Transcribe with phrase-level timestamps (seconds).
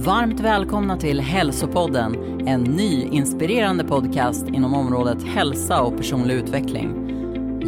[0.00, 6.90] Varmt välkomna till Hälsopodden, en ny inspirerande podcast inom området hälsa och personlig utveckling.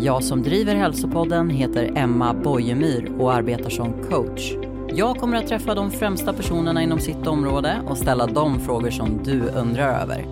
[0.03, 4.53] Jag som driver Hälsopodden heter Emma Bojemyr och arbetar som coach.
[4.88, 9.22] Jag kommer att träffa de främsta personerna inom sitt område och ställa de frågor som
[9.24, 10.22] du undrar över.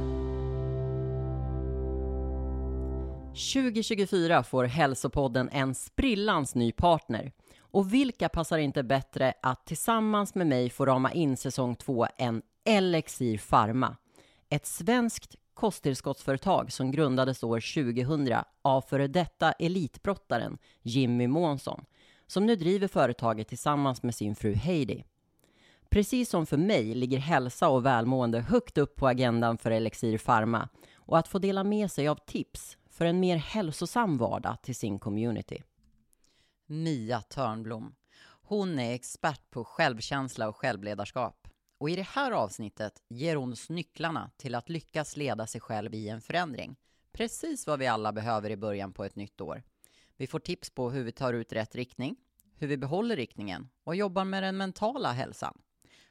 [3.54, 7.32] 2024 får Hälsopodden en sprillans ny partner.
[7.70, 12.42] Och vilka passar inte bättre att tillsammans med mig få rama in säsong två än
[12.64, 13.96] Elixir Pharma?
[14.48, 21.84] Ett svenskt kosttillskottsföretag som grundades år 2000 av före detta elitbrottaren Jimmy Månsson
[22.26, 25.04] som nu driver företaget tillsammans med sin fru Heidi.
[25.90, 30.68] Precis som för mig ligger hälsa och välmående högt upp på agendan för Elixir Pharma
[30.94, 34.98] och att få dela med sig av tips för en mer hälsosam vardag till sin
[34.98, 35.62] community.
[36.70, 37.94] Mia Törnblom.
[38.42, 41.48] Hon är expert på självkänsla och självledarskap.
[41.78, 45.94] Och i det här avsnittet ger hon oss nycklarna till att lyckas leda sig själv
[45.94, 46.76] i en förändring.
[47.12, 49.62] Precis vad vi alla behöver i början på ett nytt år.
[50.16, 52.16] Vi får tips på hur vi tar ut rätt riktning,
[52.56, 55.58] hur vi behåller riktningen och jobbar med den mentala hälsan.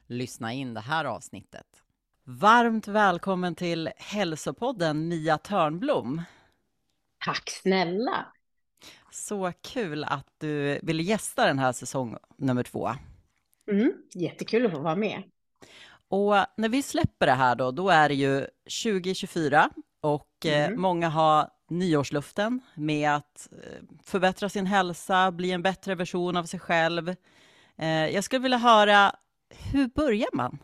[0.06, 1.82] Lyssna in det här avsnittet.
[2.24, 6.22] Varmt välkommen till Hälsopodden Mia Törnblom.
[7.24, 8.32] Tack snälla!
[9.10, 12.90] Så kul att du ville gästa den här säsong nummer två.
[13.70, 15.22] Mm, jättekul att få vara med.
[16.08, 18.46] Och när vi släpper det här då, då är det ju
[18.82, 20.80] 2024 och eh, mm.
[20.80, 26.60] många har nyårsluften med att eh, förbättra sin hälsa, bli en bättre version av sig
[26.60, 27.14] själv.
[27.76, 29.12] Eh, jag skulle vilja höra,
[29.72, 30.58] hur börjar man?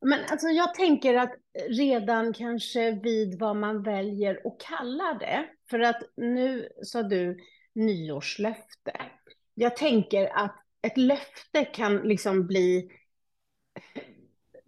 [0.00, 1.34] Men alltså jag tänker att
[1.68, 7.38] redan kanske vid vad man väljer att kalla det, för att nu sa du
[7.74, 8.92] nyårslöfte.
[9.54, 12.90] Jag tänker att ett löfte kan liksom bli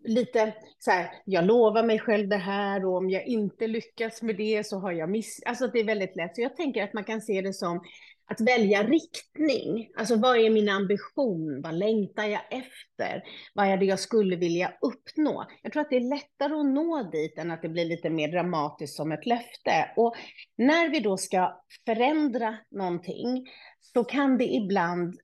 [0.05, 4.37] lite så här, jag lovar mig själv det här och om jag inte lyckas med
[4.37, 5.43] det så har jag miss...
[5.47, 6.35] Alltså det är väldigt lätt.
[6.37, 7.81] Så jag tänker att man kan se det som
[8.31, 9.91] att välja riktning.
[9.97, 11.63] Alltså vad är min ambition?
[11.63, 13.23] Vad längtar jag efter?
[13.55, 15.47] Vad är det jag skulle vilja uppnå?
[15.63, 18.29] Jag tror att det är lättare att nå dit än att det blir lite mer
[18.29, 19.93] dramatiskt som ett löfte.
[19.97, 20.15] Och
[20.57, 23.47] när vi då ska förändra någonting
[23.81, 25.15] så kan det ibland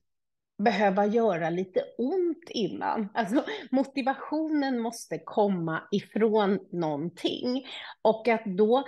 [0.63, 3.09] behöva göra lite ont innan.
[3.13, 7.65] Alltså motivationen måste komma ifrån någonting.
[8.01, 8.83] Och att då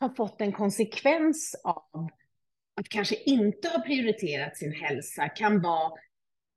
[0.00, 2.08] ha fått en konsekvens av
[2.78, 5.92] att kanske inte ha prioriterat sin hälsa kan vara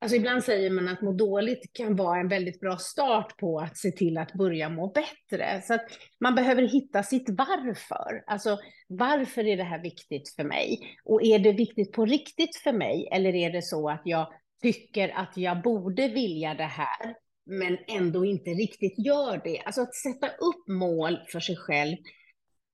[0.04, 3.78] Alltså ibland säger man att må dåligt kan vara en väldigt bra start på att
[3.78, 5.62] se till att börja må bättre.
[5.62, 5.86] Så att
[6.20, 8.24] man behöver hitta sitt varför.
[8.28, 10.80] Alltså varför är det här viktigt för mig?
[11.04, 13.10] Och är det viktigt på riktigt för mig?
[13.12, 14.28] Eller är det så att jag
[14.62, 17.16] tycker att jag borde vilja det här,
[17.46, 19.62] men ändå inte riktigt gör det?
[19.66, 21.98] Alltså att sätta upp mål för sig själv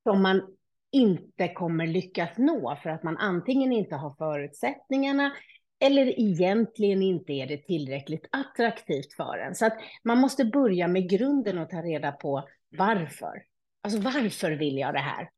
[0.03, 0.56] som man
[0.91, 5.31] inte kommer lyckas nå för att man antingen inte har förutsättningarna
[5.79, 9.55] eller egentligen inte är det tillräckligt attraktivt för en.
[9.55, 13.43] Så att man måste börja med grunden och ta reda på varför.
[13.83, 15.29] Alltså varför vill jag det här?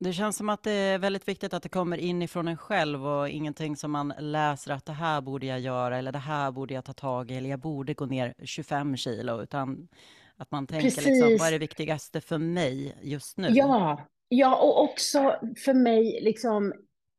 [0.00, 3.28] Det känns som att det är väldigt viktigt att det kommer inifrån en själv och
[3.28, 6.84] ingenting som man läser att det här borde jag göra eller det här borde jag
[6.84, 9.88] ta tag i eller jag borde gå ner 25 kilo utan
[10.36, 13.48] att man tänker liksom, vad är det viktigaste för mig just nu?
[13.50, 16.72] Ja, Ja, och också för mig, liksom,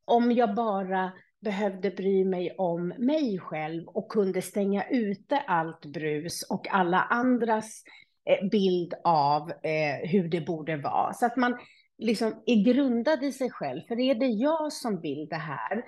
[0.06, 6.44] om jag bara behövde bry mig om mig själv och kunde stänga ute allt brus
[6.50, 7.84] och alla andras
[8.26, 11.14] eh, bild av eh, hur det borde vara.
[11.14, 11.58] Så att man
[11.98, 13.82] liksom är grundad i sig själv.
[13.88, 15.84] För är det jag som vill det här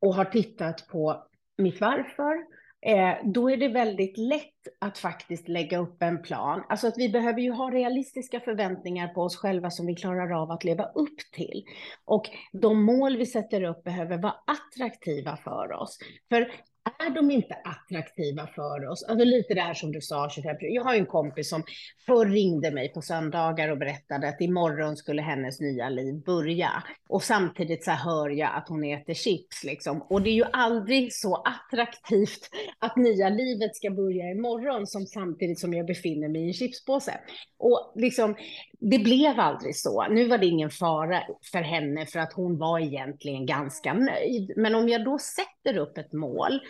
[0.00, 1.26] och har tittat på
[1.58, 6.62] mitt varför eh, då är det väldigt lätt att faktiskt lägga upp en plan.
[6.68, 10.50] Alltså att vi behöver ju ha realistiska förväntningar på oss själva som vi klarar av
[10.50, 11.64] att leva upp till.
[12.04, 15.98] Och de mål vi sätter upp behöver vara attraktiva för oss.
[16.28, 16.52] För
[16.84, 19.02] är de inte attraktiva för oss?
[19.02, 21.62] Alltså lite det här som du sa, 25 Jag har en kompis som
[22.06, 26.82] förr ringde mig på söndagar och berättade att imorgon skulle hennes nya liv börja.
[27.08, 30.02] Och samtidigt så hör jag att hon äter chips liksom.
[30.02, 35.60] Och det är ju aldrig så attraktivt att nya livet ska börja imorgon som samtidigt
[35.60, 37.20] som jag befinner mig i en chipspåse.
[37.58, 38.36] Och liksom,
[38.80, 40.06] det blev aldrig så.
[40.10, 44.52] Nu var det ingen fara för henne för att hon var egentligen ganska nöjd.
[44.56, 46.60] Men om jag då sätter upp ett mål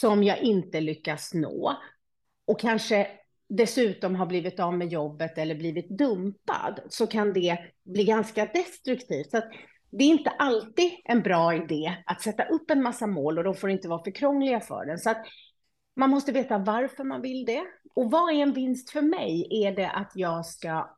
[0.00, 1.76] som jag inte lyckas nå
[2.46, 3.08] och kanske
[3.48, 9.30] dessutom har blivit av med jobbet eller blivit dumpad så kan det bli ganska destruktivt.
[9.30, 9.42] Så
[9.90, 13.54] det är inte alltid en bra idé att sätta upp en massa mål och de
[13.54, 14.98] får inte vara för krångliga för den.
[14.98, 15.26] Så att
[15.96, 17.62] man måste veta varför man vill det.
[17.94, 19.48] Och vad är en vinst för mig?
[19.50, 20.96] Är det att jag ska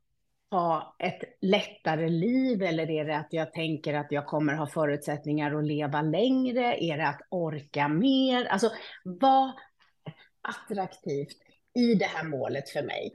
[0.55, 5.55] ha ett lättare liv eller är det att jag tänker att jag kommer ha förutsättningar
[5.55, 6.85] att leva längre?
[6.85, 8.45] Är det att orka mer?
[8.45, 8.71] Alltså,
[9.05, 11.37] vad är attraktivt
[11.75, 13.15] i det här målet för mig?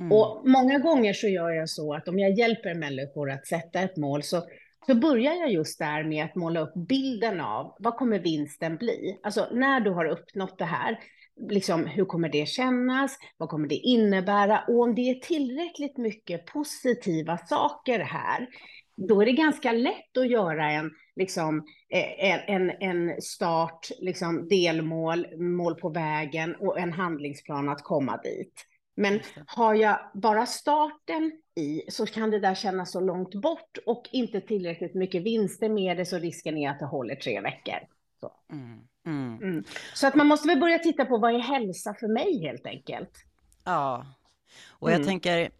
[0.00, 0.12] Mm.
[0.12, 3.96] Och många gånger så gör jag så att om jag hjälper människor att sätta ett
[3.96, 4.42] mål så,
[4.86, 9.18] så börjar jag just där med att måla upp bilden av vad kommer vinsten bli?
[9.22, 10.98] Alltså när du har uppnått det här,
[11.50, 13.18] liksom, hur kommer det kännas?
[13.36, 14.64] Vad kommer det innebära?
[14.68, 18.48] Och om det är tillräckligt mycket positiva saker här,
[18.96, 25.26] då är det ganska lätt att göra en, liksom, eh, en, en start, liksom, delmål,
[25.36, 28.64] mål på vägen och en handlingsplan att komma dit.
[28.96, 34.08] Men har jag bara starten i så kan det där kännas så långt bort och
[34.12, 37.78] inte tillräckligt mycket vinster med det så risken är att det håller tre veckor.
[38.20, 38.32] Så.
[38.52, 38.78] Mm.
[39.08, 39.42] Mm.
[39.42, 39.64] Mm.
[39.94, 43.10] Så att man måste väl börja titta på vad är hälsa för mig helt enkelt.
[43.64, 44.06] Ja,
[44.68, 45.06] och jag mm.
[45.06, 45.50] tänker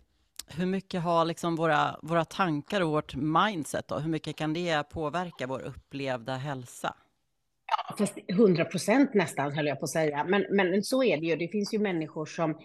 [0.47, 3.99] hur mycket har liksom våra, våra tankar och vårt mindset då?
[3.99, 6.95] Hur mycket kan det påverka vår upplevda hälsa?
[7.67, 10.25] Ja, fast 100 procent nästan höll jag på att säga.
[10.25, 11.37] Men, men så är det ju.
[11.37, 12.61] Det finns ju människor som,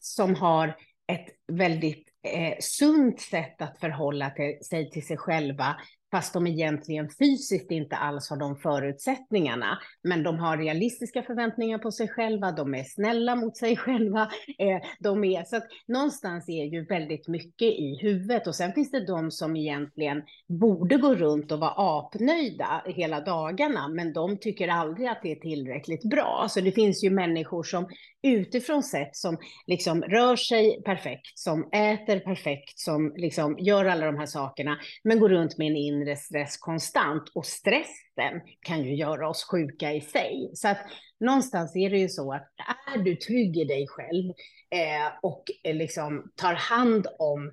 [0.00, 0.76] som har
[1.12, 5.76] ett väldigt eh, sunt sätt att förhålla till, sig till sig själva
[6.10, 9.78] fast de egentligen fysiskt inte alls har de förutsättningarna.
[10.02, 14.30] Men de har realistiska förväntningar på sig själva, de är snälla mot sig själva.
[14.58, 18.90] Eh, de är, så att någonstans är ju väldigt mycket i huvudet och sen finns
[18.90, 24.68] det de som egentligen borde gå runt och vara apnöjda hela dagarna, men de tycker
[24.68, 26.46] aldrig att det är tillräckligt bra.
[26.50, 27.88] Så det finns ju människor som
[28.22, 34.16] utifrån sett som liksom rör sig perfekt, som äter perfekt, som liksom gör alla de
[34.16, 37.28] här sakerna, men går runt med en inre stress konstant.
[37.34, 40.50] Och stressen kan ju göra oss sjuka i sig.
[40.54, 40.78] Så att
[41.20, 42.48] någonstans är det ju så att
[42.94, 44.30] är du trygg i dig själv
[44.70, 47.46] eh, och eh, liksom tar hand om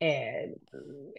[0.00, 0.50] eh,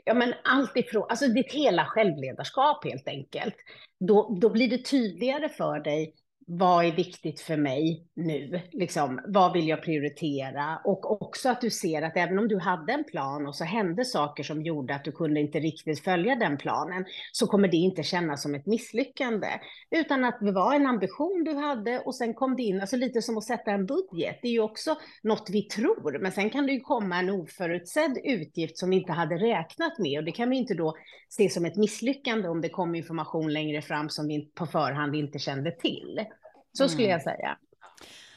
[0.06, 3.56] ja, men allt ifrån, alltså ditt hela självledarskap helt enkelt,
[4.00, 6.14] då, då blir det tydligare för dig
[6.48, 8.62] vad är viktigt för mig nu?
[8.72, 10.80] Liksom, vad vill jag prioritera?
[10.86, 14.06] Och också att du ser att även om du hade en plan och så hände
[14.06, 18.04] saker som gjorde att du kunde inte riktigt följa den planen, så kommer det inte
[18.04, 19.48] kännas som ett misslyckande,
[19.92, 23.22] utan att det var en ambition du hade och sen kom det in, alltså lite
[23.22, 24.40] som att sätta en budget.
[24.42, 28.18] Det är ju också något vi tror, men sen kan det ju komma en oförutsedd
[28.24, 30.96] utgift som vi inte hade räknat med och det kan vi inte då
[31.30, 35.40] se som ett misslyckande om det kom information längre fram som vi på förhand inte
[35.40, 36.26] kände till.
[36.74, 37.24] Så skulle jag mm.
[37.24, 37.58] säga.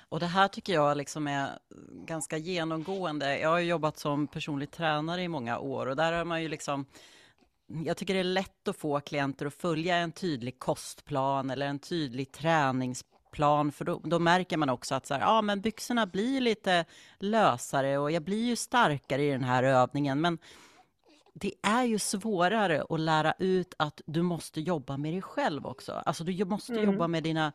[0.08, 1.58] Och det här tycker jag liksom är
[2.06, 3.38] ganska genomgående.
[3.38, 6.86] Jag har jobbat som personlig tränare i många år och där har man ju liksom
[7.66, 11.78] jag tycker det är lätt att få klienter att följa en tydlig kostplan eller en
[11.78, 16.40] tydlig träningsplan, för då, då märker man också att så här, ja, men byxorna blir
[16.40, 16.84] lite
[17.18, 20.20] lösare och jag blir ju starkare i den här övningen.
[20.20, 20.38] Men
[21.34, 25.92] det är ju svårare att lära ut att du måste jobba med dig själv också.
[25.92, 26.84] Alltså du måste mm.
[26.84, 27.52] jobba med dina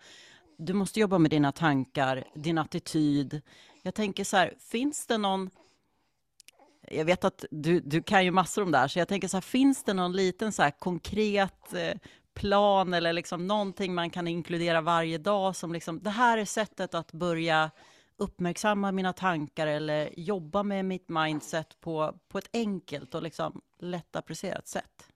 [0.57, 3.41] du måste jobba med dina tankar, din attityd.
[3.81, 5.49] Jag tänker så här, finns det någon...
[6.87, 9.37] Jag vet att du, du kan ju massor om det här, så jag tänker så
[9.37, 11.97] här, finns det någon liten så här konkret eh,
[12.33, 16.93] plan eller liksom någonting man kan inkludera varje dag som liksom, det här är sättet
[16.93, 17.71] att börja
[18.17, 24.67] uppmärksamma mina tankar eller jobba med mitt mindset på, på ett enkelt och liksom lättapplicerat
[24.67, 25.07] sätt?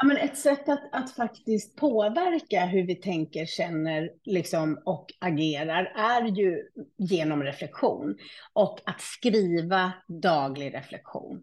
[0.00, 5.84] Ja, men ett sätt att, att faktiskt påverka hur vi tänker, känner liksom, och agerar
[5.96, 6.62] är ju
[6.98, 8.16] genom reflektion
[8.52, 11.42] och att skriva daglig reflektion.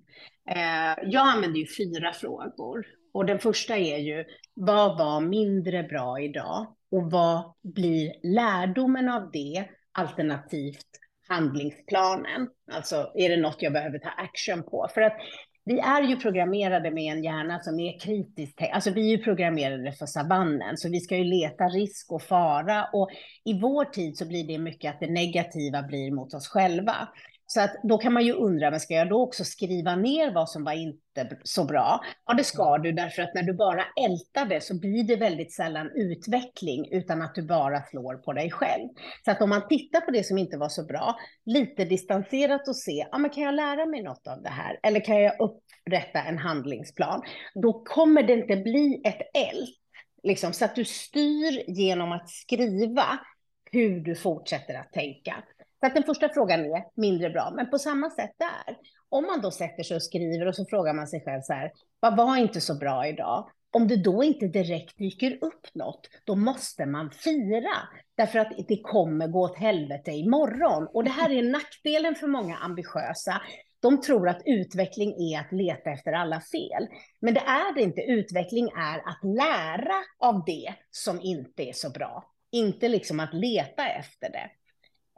[0.49, 6.19] Eh, jag använder ju fyra frågor och den första är ju vad var mindre bra
[6.19, 10.87] idag och vad blir lärdomen av det alternativt
[11.27, 12.47] handlingsplanen?
[12.71, 14.87] Alltså, är det något jag behöver ta action på?
[14.93, 15.17] För att
[15.67, 18.61] vi är ju programmerade med en hjärna som är kritisk.
[18.73, 22.85] Alltså vi är ju programmerade för savannen, så vi ska ju leta risk och fara.
[22.93, 23.09] Och
[23.45, 27.07] i vår tid så blir det mycket att det negativa blir mot oss själva.
[27.49, 30.49] Så att då kan man ju undra, men ska jag då också skriva ner vad
[30.49, 32.01] som var inte så bra?
[32.25, 35.53] Ja, det ska du, därför att när du bara ältar det så blir det väldigt
[35.53, 38.89] sällan utveckling, utan att du bara slår på dig själv.
[39.25, 42.75] Så att om man tittar på det som inte var så bra, lite distanserat och
[42.75, 44.79] se, ja, men kan jag lära mig något av det här?
[44.83, 47.21] Eller kan jag upprätta en handlingsplan?
[47.55, 49.67] Då kommer det inte bli ett eld,
[50.23, 53.19] liksom, så att du styr genom att skriva
[53.71, 55.43] hur du fortsätter att tänka.
[55.79, 58.77] Så att den första frågan är mindre bra, men på samma sätt där.
[59.09, 61.71] Om man då sätter sig och skriver och så frågar man sig själv så här,
[61.99, 63.49] vad var inte så bra idag?
[63.77, 67.77] om det då inte direkt dyker upp något, då måste man fira.
[68.15, 70.87] Därför att det kommer gå åt helvete imorgon.
[70.93, 73.41] Och det här är nackdelen för många ambitiösa.
[73.79, 76.87] De tror att utveckling är att leta efter alla fel.
[77.21, 78.01] Men det är det inte.
[78.01, 82.23] Utveckling är att lära av det som inte är så bra.
[82.51, 84.49] Inte liksom att leta efter det.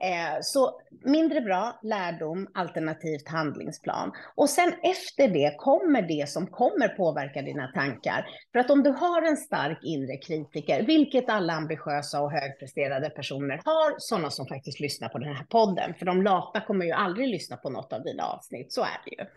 [0.02, 4.12] Eh, så mindre bra, lärdom, alternativt handlingsplan.
[4.36, 8.26] Och sen efter det kommer det som kommer påverka dina tankar.
[8.52, 13.62] För att om du har en stark inre kritiker, vilket alla ambitiösa och högpresterade personer
[13.66, 17.28] har, sådana som faktiskt lyssnar på den här podden, för de lata kommer ju aldrig
[17.28, 19.30] lyssna på något av dina avsnitt, så är det ju.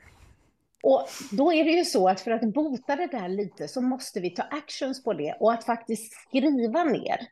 [0.82, 4.20] Och då är det ju så att för att bota det där lite så måste
[4.20, 7.28] vi ta actions på det och att faktiskt skriva ner.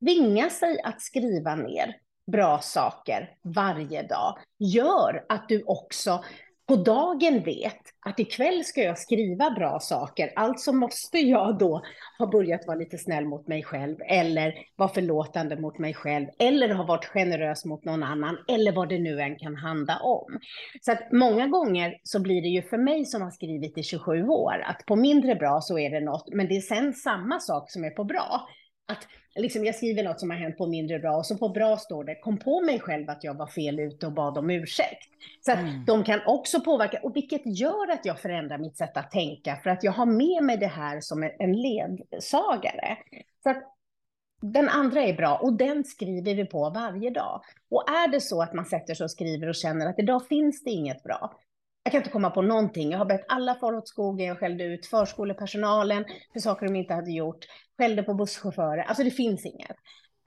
[0.00, 1.96] Tvinga sig att skriva ner
[2.32, 6.24] bra saker varje dag gör att du också
[6.68, 11.82] på dagen vet att ikväll ska jag skriva bra saker, alltså måste jag då
[12.18, 16.74] ha börjat vara lite snäll mot mig själv eller vara förlåtande mot mig själv eller
[16.74, 20.38] ha varit generös mot någon annan eller vad det nu än kan handla om.
[20.80, 24.26] Så att många gånger så blir det ju för mig som har skrivit i 27
[24.26, 27.70] år att på mindre bra så är det något, men det är sen samma sak
[27.70, 28.48] som är på bra.
[28.88, 31.76] Att liksom jag skriver något som har hänt på mindre bra och så på bra
[31.76, 35.08] står det, kom på mig själv att jag var fel ute och bad om ursäkt.
[35.40, 35.84] Så att mm.
[35.84, 39.70] de kan också påverka, och vilket gör att jag förändrar mitt sätt att tänka, för
[39.70, 42.96] att jag har med mig det här som en ledsagare.
[43.42, 43.72] Så att
[44.42, 47.40] den andra är bra och den skriver vi på varje dag.
[47.70, 50.64] Och är det så att man sätter sig och skriver och känner att idag finns
[50.64, 51.38] det inget bra,
[51.82, 52.90] jag kan inte komma på någonting.
[52.90, 56.94] Jag har bett alla fara åt skogen, jag skällde ut förskolepersonalen för saker de inte
[56.94, 57.44] hade gjort,
[57.78, 58.82] skällde på busschaufförer.
[58.82, 59.76] Alltså det finns inget.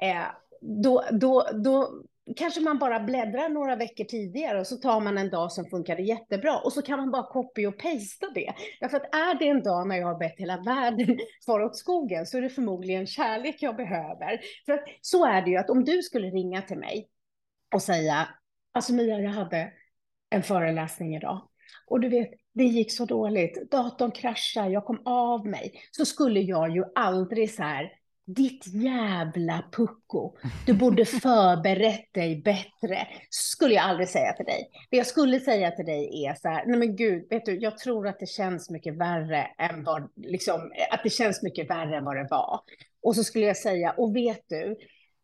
[0.01, 0.25] Eh,
[0.61, 1.89] då, då, då
[2.35, 6.01] kanske man bara bläddrar några veckor tidigare och så tar man en dag som funkade
[6.01, 8.53] jättebra och så kan man bara copy och pasta det.
[8.79, 12.25] Därför att är det en dag när jag har bett hela världen fara åt skogen
[12.25, 14.41] så är det förmodligen kärlek jag behöver.
[14.65, 17.07] För att så är det ju att om du skulle ringa till mig
[17.73, 18.27] och säga,
[18.73, 19.71] alltså Mia, jag hade
[20.35, 21.41] en föreläsning idag.
[21.87, 23.71] Och du vet, det gick så dåligt.
[23.71, 25.71] Datorn kraschade, jag kom av mig.
[25.91, 27.91] Så skulle jag ju aldrig så här,
[28.25, 33.07] ditt jävla pucko, du borde förberett dig bättre.
[33.29, 34.69] Skulle jag aldrig säga till dig.
[34.89, 37.77] Det jag skulle säga till dig är så här, nej men gud, vet du, jag
[37.77, 42.05] tror att det känns mycket värre än vad, liksom, att det känns mycket värre än
[42.05, 42.59] vad det var.
[43.03, 44.75] Och så skulle jag säga, och vet du,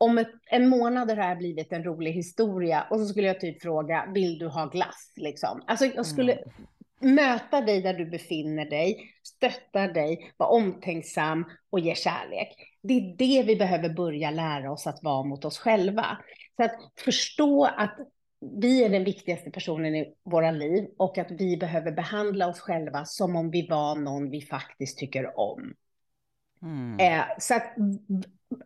[0.01, 3.39] om ett, en månad har det här blivit en rolig historia och så skulle jag
[3.39, 5.13] typ fråga, vill du ha glass?
[5.15, 5.63] Liksom.
[5.67, 7.15] Alltså jag skulle mm.
[7.15, 12.55] möta dig där du befinner dig, stötta dig, vara omtänksam och ge kärlek.
[12.83, 16.17] Det är det vi behöver börja lära oss att vara mot oss själva.
[16.55, 17.97] Så att förstå att
[18.61, 23.05] vi är den viktigaste personen i våra liv och att vi behöver behandla oss själva
[23.05, 25.73] som om vi var någon vi faktiskt tycker om.
[26.63, 26.99] Mm.
[26.99, 27.75] Eh, så att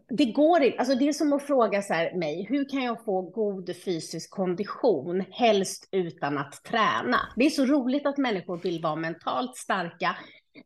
[0.10, 3.06] det går inte, alltså det är som att fråga så här, mig, hur kan jag
[3.06, 7.18] få god fysisk kondition, helst utan att träna?
[7.36, 10.16] Det är så roligt att människor vill vara mentalt starka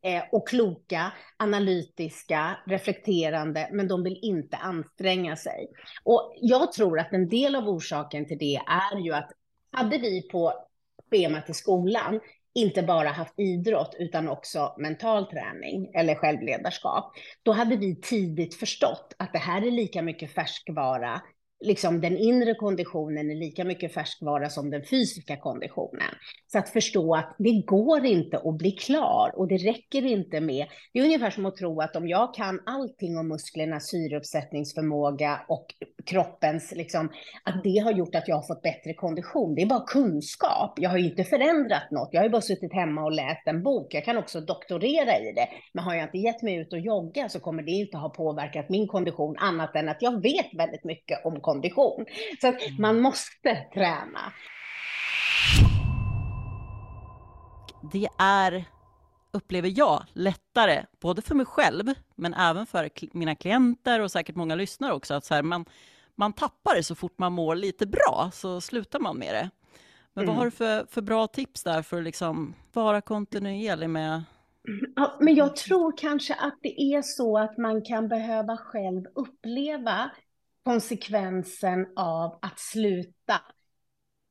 [0.01, 5.67] eh, och kloka, analytiska, reflekterande, men de vill inte anstränga sig.
[6.03, 9.31] Och jag tror att en del av orsaken till det är ju att
[9.71, 10.53] hade vi på
[11.11, 12.19] schemat i skolan
[12.59, 17.11] inte bara haft idrott utan också mental träning eller självledarskap,
[17.43, 21.21] då hade vi tidigt förstått att det här är lika mycket färskvara
[21.59, 26.15] liksom den inre konditionen är lika mycket färskvara som den fysiska konditionen.
[26.47, 30.67] Så att förstå att det går inte att bli klar och det räcker inte med,
[30.93, 35.65] det är ungefär som att tro att om jag kan allting om musklernas syreuppsättningsförmåga och
[36.05, 37.09] kroppens, liksom,
[37.43, 39.55] att det har gjort att jag har fått bättre kondition.
[39.55, 40.73] Det är bara kunskap.
[40.77, 42.09] Jag har ju inte förändrat något.
[42.11, 43.93] Jag har ju bara suttit hemma och läst en bok.
[43.93, 45.47] Jag kan också doktorera i det.
[45.73, 48.69] Men har jag inte gett mig ut och jogga så kommer det inte ha påverkat
[48.69, 52.05] min kondition annat än att jag vet väldigt mycket om kondition.
[52.41, 52.81] Så att mm.
[52.81, 54.33] man måste träna.
[57.91, 58.65] Det är,
[59.31, 64.55] upplever jag, lättare, både för mig själv, men även för mina klienter och säkert många
[64.55, 65.65] lyssnare också, att så här, man,
[66.15, 69.49] man tappar det så fort man mår lite bra, så slutar man med det.
[70.13, 70.27] Men mm.
[70.27, 74.23] vad har du för, för bra tips där för att liksom vara kontinuerlig med
[74.95, 80.11] Ja, men jag tror kanske att det är så att man kan behöva själv uppleva
[80.69, 83.41] konsekvensen av att sluta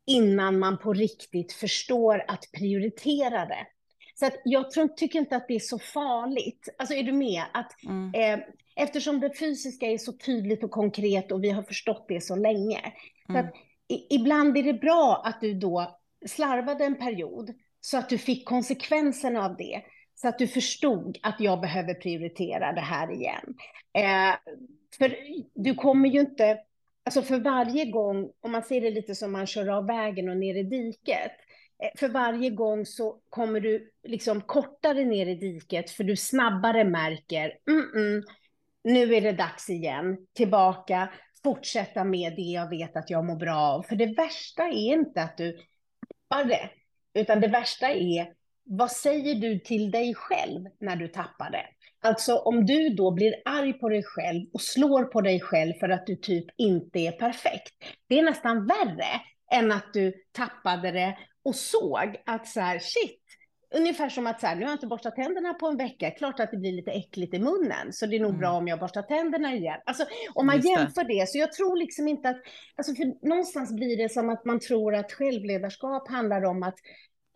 [0.07, 3.67] innan man på riktigt förstår att prioritera det.
[4.15, 6.69] Så att jag tror, tycker inte att det är så farligt.
[6.79, 7.43] Alltså är du med?
[7.55, 8.15] Att, mm.
[8.15, 12.37] eh, eftersom det fysiska är så tydligt och konkret och vi har förstått det så
[12.37, 12.79] länge.
[12.79, 12.93] Mm.
[13.29, 13.55] Så att,
[13.89, 18.49] i, ibland är det bra att du då slarvade en period så att du fick
[18.49, 19.83] konsekvenserna av det.
[20.15, 23.55] så att du förstod att jag behöver prioritera det här igen.
[23.93, 24.35] Eh,
[24.99, 25.17] för
[25.55, 26.59] du kommer ju inte,
[27.05, 30.37] alltså för varje gång, om man ser det lite som man kör av vägen och
[30.37, 31.33] ner i diket,
[31.83, 36.85] eh, för varje gång så kommer du liksom kortare ner i diket för du snabbare
[36.85, 38.23] märker, mm -mm,
[38.85, 43.57] nu är det dags igen, tillbaka, fortsätta med det jag vet att jag mår bra
[43.57, 43.83] av.
[43.83, 45.59] För det värsta är inte att du
[46.29, 46.71] tappar det,
[47.15, 48.33] utan det värsta är
[48.65, 51.67] vad säger du till dig själv när du tappar det?
[52.01, 55.89] Alltså om du då blir arg på dig själv och slår på dig själv för
[55.89, 57.75] att du typ inte är perfekt.
[58.09, 59.21] Det är nästan värre
[59.53, 63.23] än att du tappade det och såg att så här, shit,
[63.75, 66.41] ungefär som att så här, nu har jag inte borstat tänderna på en vecka, klart
[66.41, 68.41] att det blir lite äckligt i munnen, så det är nog mm.
[68.41, 69.81] bra om jag borstar tänderna igen.
[69.87, 71.21] Alltså om man Just jämför det.
[71.21, 72.41] det, så jag tror liksom inte att,
[72.77, 76.79] alltså för någonstans blir det som att man tror att självledarskap handlar om att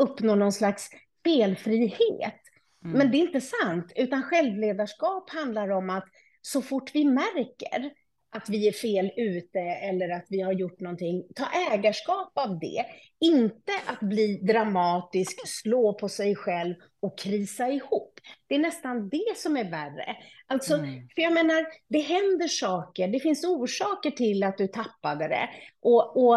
[0.02, 0.88] uppnå någon slags
[1.24, 2.41] felfrihet.
[2.84, 2.98] Mm.
[2.98, 6.04] Men det är inte sant, utan självledarskap handlar om att
[6.40, 7.92] så fort vi märker
[8.34, 12.84] att vi är fel ute eller att vi har gjort någonting, ta ägarskap av det.
[13.20, 18.20] Inte att bli dramatisk, slå på sig själv och krisa ihop.
[18.46, 20.16] Det är nästan det som är värre.
[20.46, 21.08] Alltså, mm.
[21.14, 25.48] för jag menar, det händer saker, det finns orsaker till att du tappade det.
[25.80, 26.36] Och, och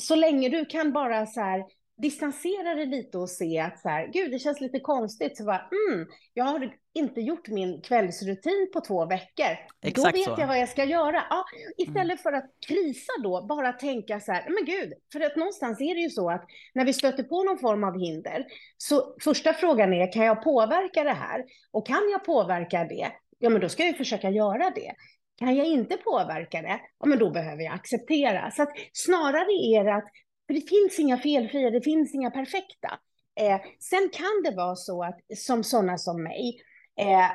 [0.00, 1.64] så länge du kan bara så här,
[1.98, 5.36] distansera dig lite och se att så här, gud, det känns lite konstigt.
[5.36, 9.56] Så bara, mm, jag har inte gjort min kvällsrutin på två veckor.
[9.82, 10.34] Exakt då vet så.
[10.38, 11.24] jag vad jag ska göra.
[11.30, 11.44] Ja,
[11.76, 12.18] istället mm.
[12.18, 16.00] för att krisa då, bara tänka så här, men gud, för att någonstans är det
[16.00, 20.12] ju så att när vi stöter på någon form av hinder, så första frågan är,
[20.12, 21.44] kan jag påverka det här?
[21.70, 24.92] Och kan jag påverka det, ja men då ska jag försöka göra det.
[25.38, 28.50] Kan jag inte påverka det, ja men då behöver jag acceptera.
[28.50, 30.08] Så att snarare är det att
[30.48, 32.98] för det finns inga felfria, det finns inga perfekta.
[33.40, 36.60] Eh, sen kan det vara så att, som sådana som mig,
[37.00, 37.30] eh,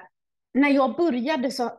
[0.53, 1.71] när jag började så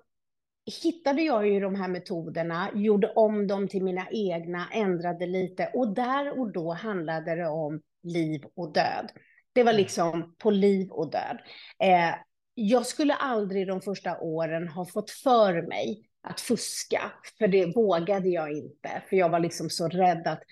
[0.82, 5.94] hittade jag ju de här metoderna, gjorde om dem till mina egna, ändrade lite och
[5.94, 9.10] där och då handlade det om liv och död.
[9.52, 11.38] Det var liksom på liv och död.
[11.78, 12.14] Eh,
[12.54, 18.28] jag skulle aldrig de första åren ha fått för mig att fuska, för det vågade
[18.28, 20.42] jag inte, för jag var liksom så rädd att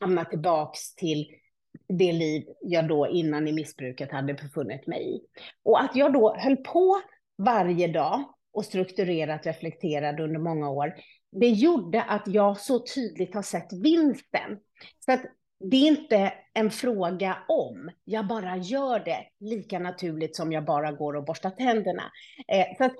[0.00, 1.26] hamna tillbaks till
[1.88, 5.20] det liv jag då innan i missbruket hade befunnit mig i.
[5.62, 7.00] Och att jag då höll på
[7.38, 10.94] varje dag och strukturerat reflekterade under många år,
[11.32, 14.58] det gjorde att jag så tydligt har sett vinsten.
[15.04, 15.22] Så att
[15.70, 20.92] det är inte en fråga om, jag bara gör det lika naturligt som jag bara
[20.92, 22.02] går och borstar tänderna.
[22.48, 22.94] Eh, så att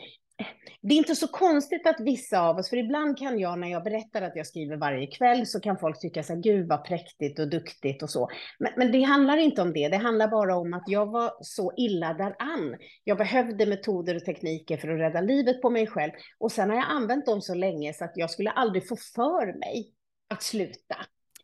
[0.82, 3.84] det är inte så konstigt att vissa av oss, för ibland kan jag när jag
[3.84, 7.38] berättar att jag skriver varje kväll så kan folk tycka så här, gud vad präktigt
[7.38, 8.28] och duktigt och så.
[8.58, 11.72] Men, men, det handlar inte om det, det handlar bara om att jag var så
[11.76, 12.76] illa däran.
[13.04, 16.76] Jag behövde metoder och tekniker för att rädda livet på mig själv och sen har
[16.76, 19.92] jag använt dem så länge så att jag skulle aldrig få för mig
[20.28, 20.96] att sluta.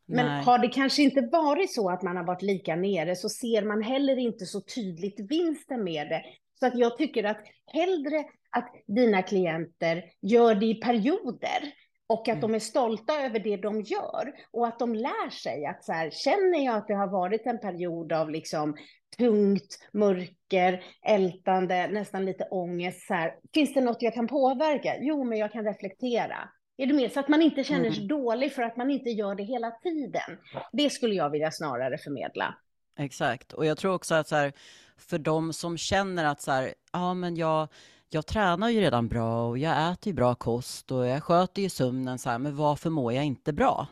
[0.07, 0.45] Men Nej.
[0.45, 3.83] har det kanske inte varit så att man har varit lika nere så ser man
[3.83, 6.25] heller inte så tydligt vinsten med det.
[6.61, 8.25] Så att jag tycker att hellre
[8.57, 11.73] att dina klienter gör det i perioder
[12.07, 12.41] och att mm.
[12.41, 16.11] de är stolta över det de gör och att de lär sig att så här,
[16.11, 18.77] känner jag att det har varit en period av liksom
[19.19, 24.97] tungt, mörker, ältande, nästan lite ångest, så här, finns det något jag kan påverka?
[25.01, 26.49] Jo, men jag kan reflektera.
[26.77, 27.13] Är du med?
[27.13, 28.09] Så att man inte känner sig mm.
[28.09, 30.39] dålig för att man inte gör det hela tiden.
[30.73, 32.55] Det skulle jag vilja snarare förmedla.
[32.99, 34.53] Exakt, och jag tror också att så här,
[34.97, 37.69] för de som känner att så här, ja men jag,
[38.11, 41.69] jag tränar ju redan bra och jag äter ju bra kost och jag sköter ju
[41.69, 43.87] sömnen så här, men varför mår jag inte bra?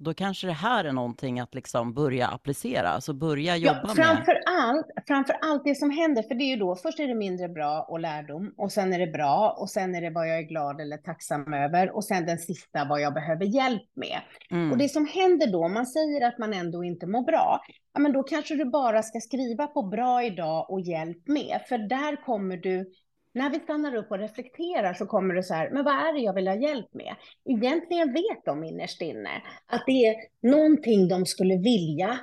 [0.00, 4.32] Då kanske det här är någonting att liksom börja applicera, alltså börja jobba ja, framför
[4.32, 4.42] med.
[4.46, 7.48] Allt, framför allt det som händer, för det är ju då, först är det mindre
[7.48, 10.42] bra och lärdom och sen är det bra och sen är det vad jag är
[10.42, 14.20] glad eller tacksam över och sen den sista vad jag behöver hjälp med.
[14.50, 14.72] Mm.
[14.72, 17.60] Och det som händer då, man säger att man ändå inte mår bra,
[17.94, 21.78] ja men då kanske du bara ska skriva på bra idag och hjälp med, för
[21.78, 22.92] där kommer du
[23.38, 26.20] när vi stannar upp och reflekterar så kommer det så här, men vad är det
[26.20, 27.14] jag vill ha hjälp med?
[27.44, 32.18] Egentligen vet de innerst inne att det är någonting de skulle vilja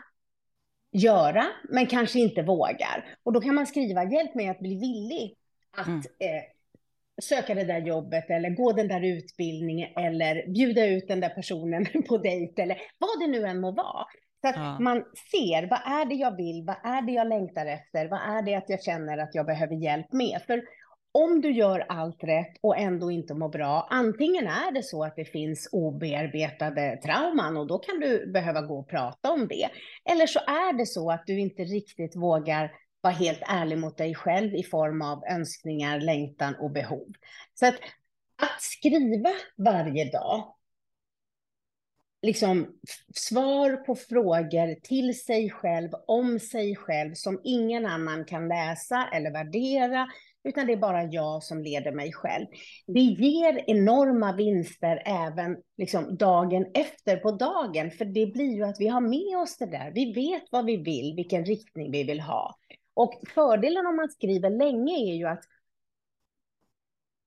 [0.92, 3.18] göra, men kanske inte vågar.
[3.24, 5.36] Och då kan man skriva hjälp med att bli villig
[5.78, 6.00] att mm.
[6.00, 6.44] eh,
[7.22, 11.86] söka det där jobbet eller gå den där utbildningen eller bjuda ut den där personen
[12.08, 14.06] på dejt eller vad det nu än må vara.
[14.42, 14.80] Så att ja.
[14.80, 18.42] man ser, vad är det jag vill, vad är det jag längtar efter, vad är
[18.42, 20.42] det att jag känner att jag behöver hjälp med?
[20.48, 20.64] För
[21.16, 25.16] om du gör allt rätt och ändå inte mår bra, antingen är det så att
[25.16, 29.70] det finns obearbetade trauman och då kan du behöva gå och prata om det.
[30.12, 34.16] Eller så är det så att du inte riktigt vågar vara helt ärlig mot dig
[34.16, 37.08] själv i form av önskningar, längtan och behov.
[37.54, 37.76] Så att,
[38.42, 40.56] att skriva varje dag,
[42.22, 42.80] liksom
[43.16, 49.32] svar på frågor till sig själv, om sig själv, som ingen annan kan läsa eller
[49.32, 50.08] värdera,
[50.46, 52.46] utan det är bara jag som leder mig själv.
[52.88, 58.80] Det ger enorma vinster även liksom dagen efter på dagen, för det blir ju att
[58.80, 59.92] vi har med oss det där.
[59.96, 62.56] Vi vet vad vi vill, vilken riktning vi vill ha.
[62.94, 65.44] Och fördelen om man skriver länge är ju att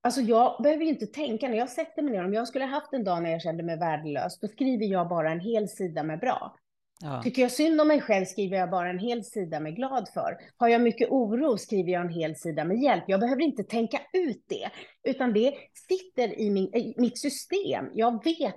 [0.01, 2.93] Alltså jag behöver ju inte tänka, när jag sätter mig ner, om jag skulle haft
[2.93, 6.21] en dag när jag kände mig värdelös, då skriver jag bara en hel sida med
[6.21, 6.57] bra.
[7.01, 7.23] Ja.
[7.23, 10.37] Tycker jag synd om mig själv skriver jag bara en hel sida med glad för.
[10.57, 13.05] Har jag mycket oro skriver jag en hel sida med hjälp.
[13.07, 14.71] Jag behöver inte tänka ut det,
[15.11, 15.55] utan det
[15.89, 17.85] sitter i, min, i mitt system.
[17.95, 18.57] Jag vet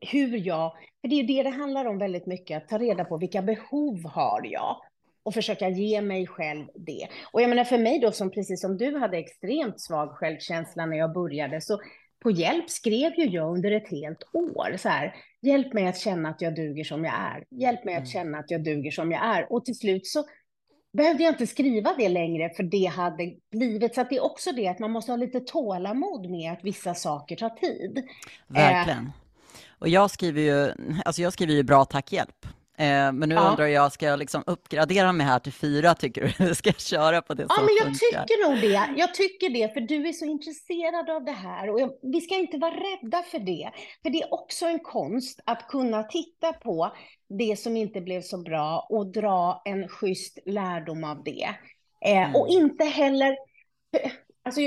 [0.00, 3.18] hur jag, för det är det det handlar om väldigt mycket, att ta reda på
[3.18, 4.76] vilka behov har jag
[5.22, 7.08] och försöka ge mig själv det.
[7.32, 10.96] Och jag menar för mig då, som precis som du hade extremt svag självkänsla när
[10.96, 11.80] jag började, så
[12.22, 14.76] på hjälp skrev ju jag under ett helt år.
[14.76, 17.44] Så här, hjälp mig att känna att jag duger som jag är.
[17.50, 18.10] Hjälp mig att mm.
[18.10, 19.52] känna att jag duger som jag är.
[19.52, 20.24] Och till slut så
[20.92, 23.94] behövde jag inte skriva det längre, för det hade blivit.
[23.94, 26.94] Så att det är också det att man måste ha lite tålamod med att vissa
[26.94, 28.02] saker tar tid.
[28.46, 29.04] Verkligen.
[29.04, 29.12] Eh,
[29.78, 30.72] och jag skriver ju,
[31.04, 32.46] alltså jag skriver ju bra tack hjälp.
[32.80, 33.50] Eh, men nu ja.
[33.50, 36.54] undrar jag, ska jag liksom uppgradera mig här till fyra, tycker du?
[36.54, 38.24] Ska jag köra på det Ja, men jag funkar?
[38.24, 39.00] tycker nog det.
[39.00, 41.70] Jag tycker det, för du är så intresserad av det här.
[41.70, 43.70] Och jag, vi ska inte vara rädda för det.
[44.02, 46.92] För det är också en konst att kunna titta på
[47.28, 51.48] det som inte blev så bra och dra en schysst lärdom av det.
[52.04, 52.36] Eh, mm.
[52.36, 53.36] Och inte heller...
[54.42, 54.60] Alltså,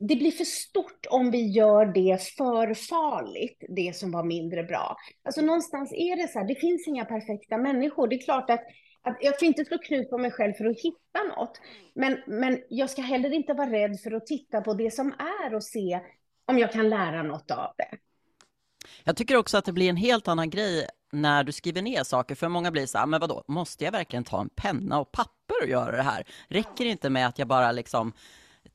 [0.00, 4.96] det blir för stort om vi gör det för farligt, det som var mindre bra.
[5.24, 8.08] Alltså någonstans är det så här, det finns inga perfekta människor.
[8.08, 8.60] Det är klart att,
[9.02, 11.60] att jag får inte slå knut på mig själv för att hitta något.
[11.94, 15.54] Men, men jag ska heller inte vara rädd för att titta på det som är
[15.54, 16.00] och se
[16.46, 17.98] om jag kan lära något av det.
[19.04, 22.34] Jag tycker också att det blir en helt annan grej när du skriver ner saker,
[22.34, 25.12] för många blir så här, ah, men vadå, måste jag verkligen ta en penna och
[25.12, 26.24] papper och göra det här?
[26.48, 28.12] Räcker det inte med att jag bara liksom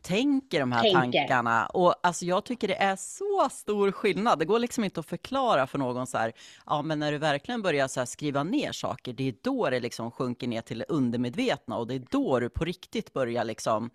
[0.06, 1.20] tänker de här tänker.
[1.20, 1.66] tankarna.
[1.66, 4.40] Och alltså jag tycker det är så stor skillnad.
[4.40, 6.34] Det går liksom inte att förklara för någon så här,
[6.66, 10.12] ja men när du verkligen börjar så skriva ner saker, det är då det liksom
[10.12, 13.90] sjunker ner till det undermedvetna och det är då du på riktigt börjar liksom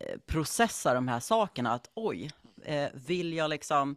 [0.00, 1.72] eh, processa de här sakerna.
[1.72, 2.30] Att oj,
[2.64, 3.96] eh, vill jag liksom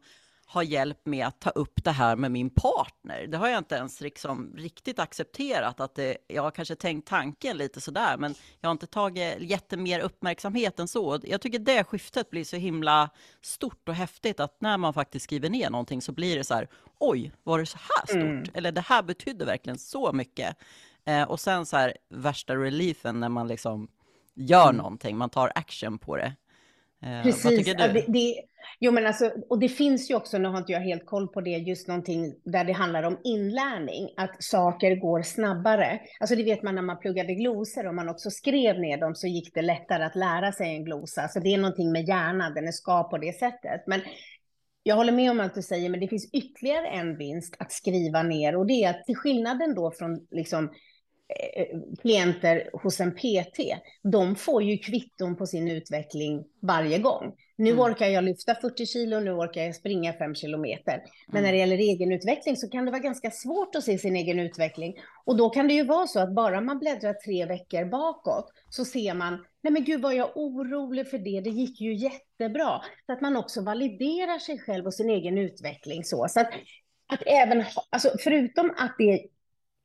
[0.49, 3.27] ha hjälp med att ta upp det här med min partner.
[3.27, 5.79] Det har jag inte ens liksom riktigt accepterat.
[5.79, 9.99] att det, Jag har kanske tänkt tanken lite sådär, men jag har inte tagit jättemer
[9.99, 11.19] uppmärksamhet än så.
[11.23, 13.10] Jag tycker det skiftet blir så himla
[13.41, 16.67] stort och häftigt, att när man faktiskt skriver ner någonting så blir det så här,
[16.99, 18.21] oj, var det så här stort?
[18.21, 18.43] Mm.
[18.53, 20.57] Eller det här betydde verkligen så mycket.
[21.05, 23.88] Eh, och sen så här, värsta reliefen när man liksom
[24.36, 24.75] gör mm.
[24.75, 26.33] någonting, man tar action på det.
[27.01, 27.45] Eh, Precis.
[27.45, 27.93] Vad tycker du?
[27.93, 28.41] Det, det,
[28.80, 31.41] jo, men alltså, och det finns ju också, nu har inte jag helt koll på
[31.41, 35.99] det, just någonting där det handlar om inlärning, att saker går snabbare.
[36.19, 39.27] Alltså det vet man när man pluggade glosor, om man också skrev ner dem så
[39.27, 41.27] gick det lättare att lära sig en glosa.
[41.27, 43.84] Så det är någonting med hjärnan, den är skapad på det sättet.
[43.88, 44.01] Men
[44.84, 48.23] jag håller med om allt du säger, men det finns ytterligare en vinst att skriva
[48.23, 53.60] ner och det är att till skillnaden då från liksom eh, klienter hos en PT,
[54.03, 57.34] de får ju kvitton på sin utveckling varje gång.
[57.59, 57.79] Nu mm.
[57.79, 61.03] orkar jag lyfta 40 kilo, nu orkar jag springa 5 kilometer.
[61.27, 61.43] Men mm.
[61.43, 64.95] när det gäller egenutveckling så kan det vara ganska svårt att se sin egen utveckling.
[65.25, 68.85] Och då kan det ju vara så att bara man bläddrar tre veckor bakåt så
[68.85, 72.81] ser man, nej men gud vad jag orolig för det, det gick ju jättebra.
[73.05, 76.27] Så att man också validerar sig själv och sin egen utveckling så.
[76.29, 76.49] Så att,
[77.13, 79.27] att även, alltså förutom att det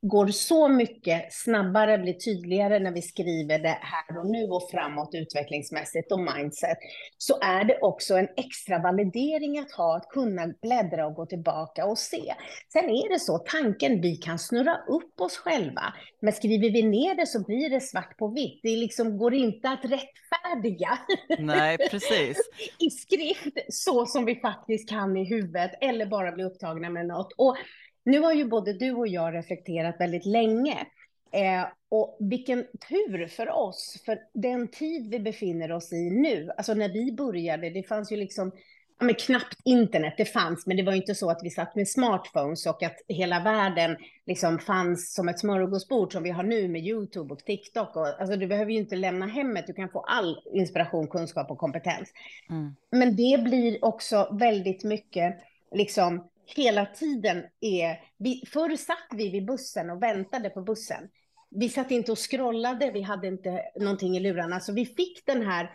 [0.07, 5.09] går så mycket snabbare, blir tydligare när vi skriver det här och nu och framåt
[5.13, 6.77] utvecklingsmässigt och mindset,
[7.17, 11.85] så är det också en extra validering att ha, att kunna bläddra och gå tillbaka
[11.85, 12.33] och se.
[12.73, 17.15] Sen är det så, tanken, vi kan snurra upp oss själva, men skriver vi ner
[17.15, 18.59] det så blir det svart på vitt.
[18.63, 20.99] Det liksom går inte att rättfärdiga
[21.39, 22.37] Nej, precis.
[22.79, 27.33] i skrift så som vi faktiskt kan i huvudet eller bara bli upptagna med något.
[27.37, 27.57] Och
[28.05, 30.85] nu har ju både du och jag reflekterat väldigt länge.
[31.31, 36.73] Eh, och vilken tur för oss, för den tid vi befinner oss i nu, alltså
[36.73, 38.51] när vi började, det fanns ju liksom
[38.99, 41.75] ja, men knappt internet, det fanns, men det var ju inte så att vi satt
[41.75, 46.67] med smartphones och att hela världen liksom fanns som ett smörgåsbord som vi har nu
[46.67, 47.95] med YouTube och TikTok.
[47.95, 51.57] Och, alltså du behöver ju inte lämna hemmet, du kan få all inspiration, kunskap och
[51.57, 52.09] kompetens.
[52.49, 52.75] Mm.
[52.91, 55.37] Men det blir också väldigt mycket
[55.71, 57.99] liksom hela tiden är...
[58.17, 61.09] Vi, förr satt vi vid bussen och väntade på bussen.
[61.49, 65.41] vi satt inte och scrollade, vi hade inte någonting i lurarna, så vi fick den
[65.45, 65.69] här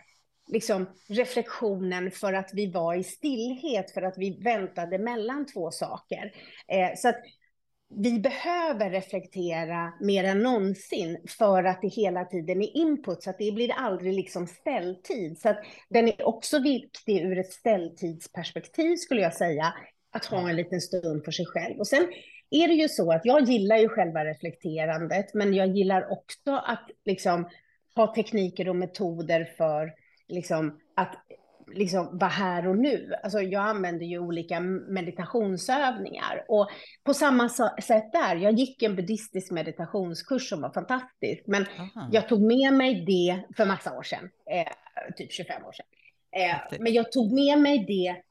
[0.48, 6.32] liksom, reflektionen för att vi var i stillhet, för att vi väntade mellan två saker.
[6.68, 7.20] Eh, så att
[7.94, 13.38] vi behöver reflektera mer än någonsin för att det hela tiden är input, så att
[13.38, 15.38] det blir aldrig liksom ställtid.
[15.38, 19.74] Så att den är också viktig ur ett ställtidsperspektiv skulle jag säga,
[20.10, 21.78] att ha en liten stund för sig själv.
[21.78, 22.12] Och sen
[22.50, 26.90] är det ju så att jag gillar ju själva reflekterandet, men jag gillar också att
[27.04, 27.48] liksom
[27.94, 29.92] ha tekniker och metoder för
[30.28, 31.14] liksom att
[31.74, 33.14] liksom vara här och nu.
[33.22, 36.68] Alltså jag använder ju olika meditationsövningar och
[37.04, 37.48] på samma
[37.82, 38.36] sätt där.
[38.36, 42.08] Jag gick en buddhistisk meditationskurs som var fantastisk, men Aha.
[42.12, 45.86] jag tog med mig det för massa år sedan, eh, typ 25 år sedan.
[46.32, 48.22] Eh, men jag tog med mig det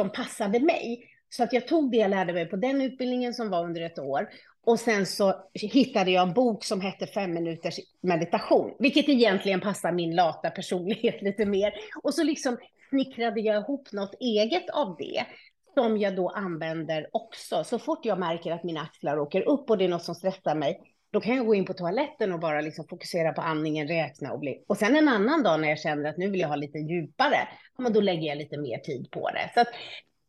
[0.00, 1.15] som passade mig.
[1.36, 3.98] Så att jag tog det jag lärde mig på den utbildningen som var under ett
[3.98, 4.28] år.
[4.66, 9.92] Och sen så hittade jag en bok som hette Fem minuters meditation, vilket egentligen passar
[9.92, 11.74] min lata personlighet lite mer.
[12.02, 15.24] Och så liksom snickrade jag ihop något eget av det
[15.74, 17.64] som jag då använder också.
[17.64, 20.54] Så fort jag märker att mina axlar åker upp och det är något som stressar
[20.54, 20.80] mig,
[21.12, 24.40] då kan jag gå in på toaletten och bara liksom fokusera på andningen, räkna och
[24.40, 24.64] bli...
[24.66, 27.48] Och sen en annan dag när jag känner att nu vill jag ha lite djupare,
[27.90, 29.50] då lägger jag lite mer tid på det.
[29.54, 29.68] Så att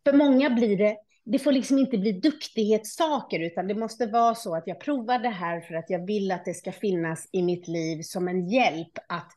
[0.10, 0.98] för många blir det
[1.30, 5.30] det får liksom inte bli duktighetssaker, utan det måste vara så att jag provar det
[5.30, 8.92] här för att jag vill att det ska finnas i mitt liv som en hjälp
[9.08, 9.32] att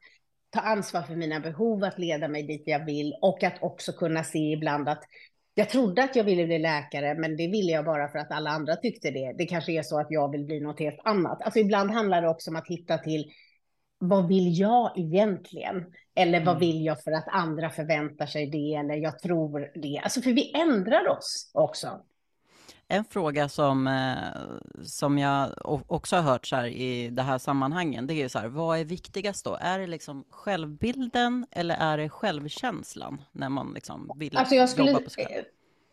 [0.51, 4.25] ta ansvar för mina behov, att leda mig dit jag vill och att också kunna
[4.25, 5.03] se ibland att
[5.55, 8.51] jag trodde att jag ville bli läkare, men det ville jag bara för att alla
[8.51, 9.35] andra tyckte det.
[9.39, 11.43] Det kanske är så att jag vill bli något helt annat.
[11.43, 13.31] Alltså ibland handlar det också om att hitta till
[13.99, 15.85] vad vill jag egentligen?
[16.21, 16.61] Eller vad mm.
[16.61, 20.01] vill jag för att andra förväntar sig det eller jag tror det.
[20.05, 22.01] Alltså för vi ändrar oss också.
[22.89, 25.53] En fråga som, eh, som jag
[25.87, 28.85] också har hört så här i det här sammanhangen, det är så här, vad är
[28.85, 29.59] viktigast då?
[29.61, 34.91] Är det liksom självbilden eller är det självkänslan när man liksom vill alltså jag skulle,
[34.91, 35.45] jobba på sig själv?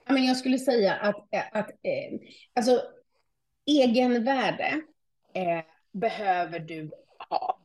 [0.09, 2.19] Men jag skulle säga att, att eh,
[2.55, 2.81] alltså,
[3.65, 4.81] egenvärde
[5.33, 6.91] eh, behöver du
[7.29, 7.59] ha.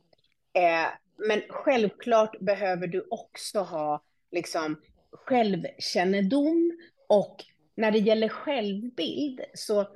[0.53, 7.43] Eh, men självklart behöver du också ha liksom, självkännedom och
[7.75, 9.87] när det gäller självbild så,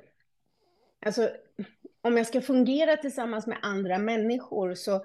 [1.06, 1.30] alltså,
[2.00, 5.04] om jag ska fungera tillsammans med andra människor så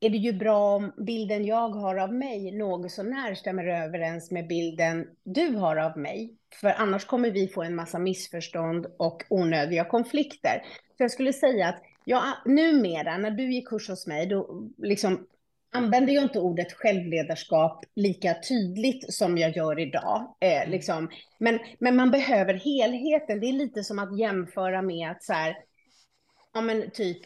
[0.00, 4.30] är det ju bra om bilden jag har av mig något så när stämmer överens
[4.30, 6.36] med bilden du har av mig.
[6.60, 10.62] För annars kommer vi få en massa missförstånd och onödiga konflikter.
[10.96, 15.26] Så jag skulle säga att jag, numera, när du gick kurs hos mig, då liksom
[15.72, 20.36] använder jag inte ordet självledarskap lika tydligt som jag gör idag.
[20.40, 20.70] Eh, mm.
[20.70, 21.10] liksom.
[21.38, 23.40] men, men man behöver helheten.
[23.40, 25.56] Det är lite som att jämföra med att så här,
[26.54, 27.18] ja men typ,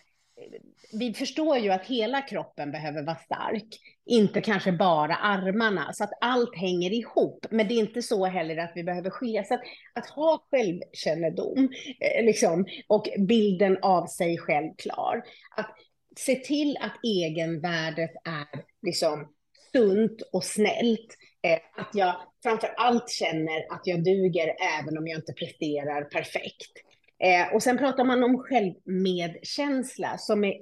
[0.92, 3.66] vi förstår ju att hela kroppen behöver vara stark,
[4.06, 7.46] inte kanske bara armarna, så att allt hänger ihop.
[7.50, 9.44] Men det är inte så heller att vi behöver skilja.
[9.44, 9.60] Så att,
[9.94, 11.68] att ha självkännedom
[12.00, 15.22] eh, liksom, och bilden av sig själv klar.
[15.56, 15.70] Att
[16.16, 19.28] se till att egenvärdet är liksom
[19.72, 21.16] sunt och snällt.
[21.42, 26.72] Eh, att jag framför allt känner att jag duger även om jag inte presterar perfekt.
[27.18, 30.54] Eh, och sen pratar man om självmedkänsla som är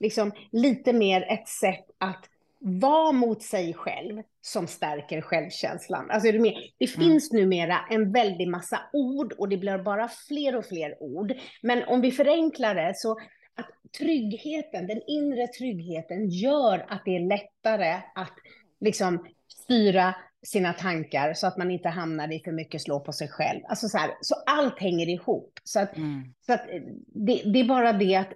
[0.00, 2.28] liksom lite mer ett sätt att
[2.60, 6.10] vara mot sig själv som stärker självkänslan.
[6.10, 6.38] Alltså det,
[6.78, 7.08] det mm.
[7.08, 11.32] finns numera en väldig massa ord och det blir bara fler och fler ord.
[11.62, 13.16] Men om vi förenklar det så
[13.56, 18.32] att tryggheten, den inre tryggheten gör att det är lättare att
[18.80, 20.14] liksom styra
[20.46, 23.60] sina tankar så att man inte hamnar i för mycket slå på sig själv.
[23.68, 25.60] Alltså så, här, så allt hänger ihop.
[25.64, 26.34] Så, att, mm.
[26.46, 26.66] så att
[27.06, 28.32] det, det, är bara det att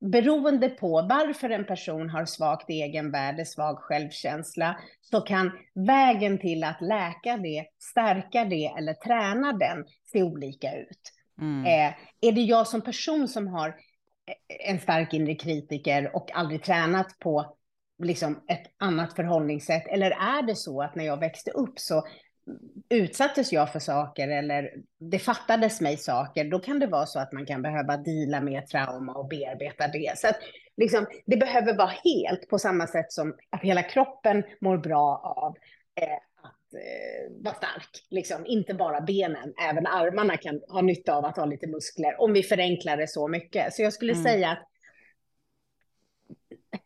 [0.00, 6.80] beroende på varför en person har svagt egenvärde, svag självkänsla, så kan vägen till att
[6.80, 11.12] läka det, stärka det eller träna den se olika ut.
[11.40, 11.64] Mm.
[11.64, 13.74] Eh, är det jag som person som har
[14.48, 17.56] en stark inre kritiker och aldrig tränat på
[18.02, 19.86] liksom ett annat förhållningssätt?
[19.88, 22.04] Eller är det så att när jag växte upp så
[22.88, 27.32] utsattes jag för saker eller det fattades mig saker, då kan det vara så att
[27.32, 30.18] man kan behöva dela med trauma och bearbeta det.
[30.18, 30.36] Så att
[30.76, 35.56] liksom, det behöver vara helt på samma sätt som att hela kroppen mår bra av
[36.00, 36.18] eh,
[36.74, 38.06] eh, vara stark.
[38.10, 38.46] Liksom.
[38.46, 42.42] Inte bara benen, även armarna kan ha nytta av att ha lite muskler, om vi
[42.42, 43.74] förenklar det så mycket.
[43.74, 44.24] Så jag skulle mm.
[44.24, 44.68] säga att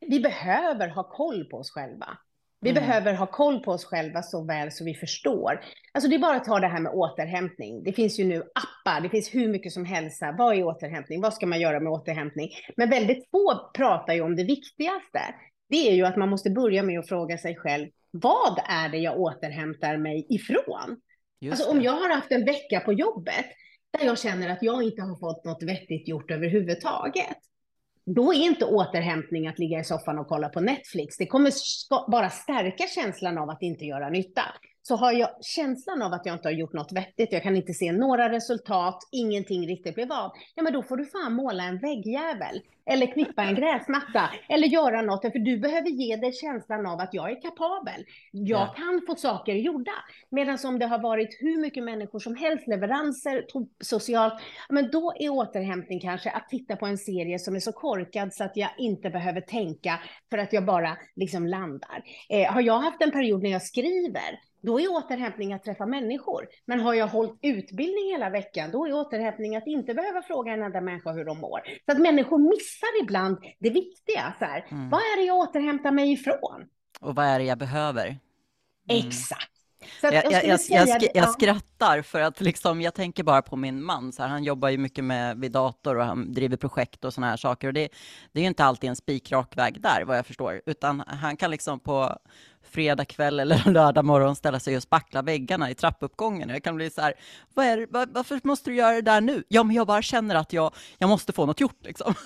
[0.01, 2.19] vi behöver ha koll på oss själva.
[2.61, 2.83] Vi mm.
[2.83, 5.61] behöver ha koll på oss själva så väl så vi förstår.
[5.93, 7.85] Alltså det är bara att ta det här med återhämtning.
[7.85, 10.23] Det finns ju nu appar, det finns hur mycket som helst.
[10.39, 11.21] Vad är återhämtning?
[11.21, 12.51] Vad ska man göra med återhämtning?
[12.77, 15.21] Men väldigt få pratar ju om det viktigaste.
[15.73, 18.99] Det är ju att man måste börja med att fråga sig själv, vad är det
[18.99, 21.01] jag återhämtar mig ifrån?
[21.51, 23.47] alltså om jag har haft en vecka på jobbet
[23.99, 27.37] där jag känner att jag inte har fått något vettigt gjort överhuvudtaget
[28.05, 31.17] då är inte återhämtning att ligga i soffan och kolla på Netflix.
[31.17, 31.53] Det kommer
[32.11, 34.43] bara stärka känslan av att inte göra nytta
[34.83, 37.73] så har jag känslan av att jag inte har gjort något vettigt, jag kan inte
[37.73, 41.79] se några resultat, ingenting riktigt blev av, ja men då får du fan måla en
[41.79, 47.01] väggjävel, eller klippa en gräsmatta, eller göra något, för du behöver ge dig känslan av
[47.01, 48.75] att jag är kapabel, jag ja.
[48.77, 49.93] kan få saker gjorda.
[50.31, 53.47] Medan om det har varit hur mycket människor som helst, leveranser,
[53.85, 54.35] socialt,
[54.69, 58.45] men då är återhämtning kanske att titta på en serie som är så korkad så
[58.45, 62.03] att jag inte behöver tänka för att jag bara liksom landar.
[62.29, 66.49] Eh, har jag haft en period när jag skriver, då är återhämtning att träffa människor.
[66.67, 70.63] Men har jag hållit utbildning hela veckan, då är återhämtning att inte behöva fråga en
[70.63, 71.61] enda människa hur de mår.
[71.87, 74.35] Så att människor missar ibland det viktiga.
[74.39, 74.91] Så här, mm.
[74.91, 76.65] Vad är det jag återhämtar mig ifrån?
[77.01, 78.07] Och vad är det jag behöver?
[78.07, 79.07] Mm.
[79.07, 79.53] Exakt.
[80.03, 84.13] Jag, jag, jag, jag, jag, skrattar för att liksom, jag tänker bara på min man.
[84.13, 87.31] Så här, han jobbar ju mycket med vid dator och han driver projekt och sådana
[87.31, 87.69] här saker.
[87.69, 87.89] Och det,
[88.33, 90.63] det är ju inte alltid en spikrak väg där, vad jag förstår.
[90.67, 92.17] Utan han kan liksom på
[92.71, 96.49] fredag kväll eller lördag morgon ställa sig och spackla väggarna i trappuppgången.
[96.49, 97.15] Jag kan bli så här,
[97.55, 99.45] vad är, var, varför måste du göra det där nu?
[99.49, 102.15] Ja, men jag bara känner att jag, jag måste få något gjort liksom.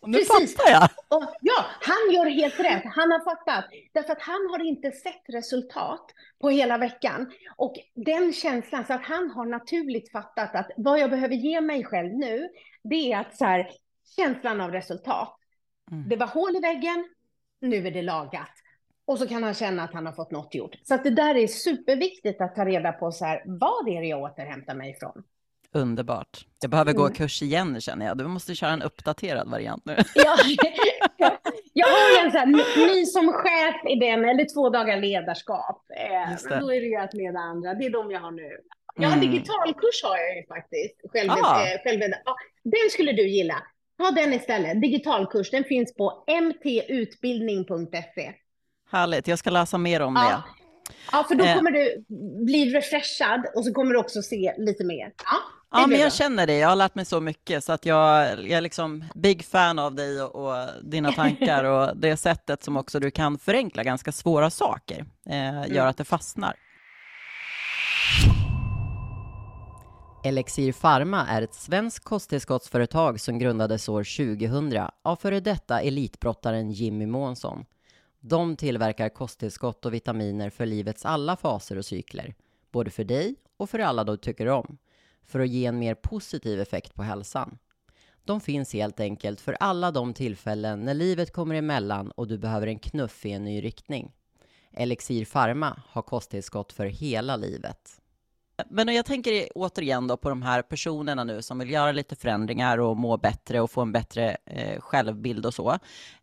[0.00, 0.56] Och nu Precis.
[0.56, 0.88] fattar jag.
[1.08, 2.82] Och, ja, han gör helt rätt.
[2.84, 3.64] Han har fattat.
[3.92, 7.32] Därför att han har inte sett resultat på hela veckan.
[7.56, 11.84] Och den känslan, så att han har naturligt fattat att vad jag behöver ge mig
[11.84, 12.48] själv nu,
[12.82, 13.70] det är att så här,
[14.16, 15.36] känslan av resultat.
[15.90, 16.08] Mm.
[16.08, 17.08] Det var hål i väggen,
[17.60, 18.52] nu är det lagat.
[19.06, 20.76] Och så kan han känna att han har fått något gjort.
[20.82, 24.06] Så att det där är superviktigt att ta reda på så här, vad är det
[24.06, 25.22] jag återhämtar mig ifrån?
[25.72, 26.46] Underbart.
[26.62, 27.14] Jag behöver gå mm.
[27.14, 28.18] kurs igen känner jag.
[28.18, 29.96] Du måste köra en uppdaterad variant nu.
[30.14, 30.36] Ja,
[31.72, 32.46] jag har en så här,
[32.86, 35.84] ny som chef i den, eller två dagar ledarskap.
[35.96, 37.74] Eh, då är det ju att leda andra.
[37.74, 38.50] Det är de jag har nu.
[38.94, 39.30] Jag har mm.
[39.30, 41.00] digitalkurs har jag ju faktiskt.
[41.12, 41.66] Själv, ah.
[41.66, 43.62] eh, själv, ja, den skulle du gilla.
[43.98, 44.80] Ta den istället.
[44.82, 48.32] Digitalkurs, den finns på mtutbildning.se.
[48.96, 50.22] Härligt, jag ska läsa mer om ja.
[50.22, 50.42] det.
[51.12, 51.56] Ja, för då eh.
[51.56, 52.04] kommer du
[52.44, 55.12] bli refreshad och så kommer du också se lite mer.
[55.24, 56.56] Ja, ja men jag känner det.
[56.56, 59.94] Jag har lärt mig så mycket så att jag, jag är liksom big fan av
[59.94, 64.50] dig och, och dina tankar och det sättet som också du kan förenkla ganska svåra
[64.50, 65.74] saker, eh, mm.
[65.74, 66.54] gör att det fastnar.
[70.24, 74.04] Elixir Pharma är ett svenskt kosttillskottsföretag som grundades år
[74.38, 77.64] 2000 av före detta elitbrottaren Jimmy Månsson.
[78.28, 82.34] De tillverkar kosttillskott och vitaminer för livets alla faser och cykler,
[82.70, 84.78] både för dig och för alla du tycker om,
[85.24, 87.58] för att ge en mer positiv effekt på hälsan.
[88.24, 92.66] De finns helt enkelt för alla de tillfällen när livet kommer emellan och du behöver
[92.66, 94.12] en knuff i en ny riktning.
[94.72, 98.00] Elixir Pharma har kosttillskott för hela livet.
[98.68, 102.78] Men jag tänker återigen då på de här personerna nu som vill göra lite förändringar
[102.78, 105.70] och må bättre och få en bättre eh, självbild och så.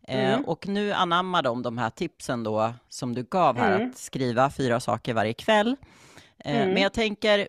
[0.08, 0.44] Eh, mm.
[0.44, 3.88] Och nu anammar de de här tipsen då som du gav här, mm.
[3.88, 5.76] att skriva fyra saker varje kväll.
[6.38, 6.74] Eh, mm.
[6.74, 7.48] Men jag tänker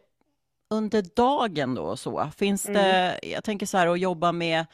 [0.70, 3.20] under dagen då så, finns det, mm.
[3.24, 4.66] jag tänker så här att jobba med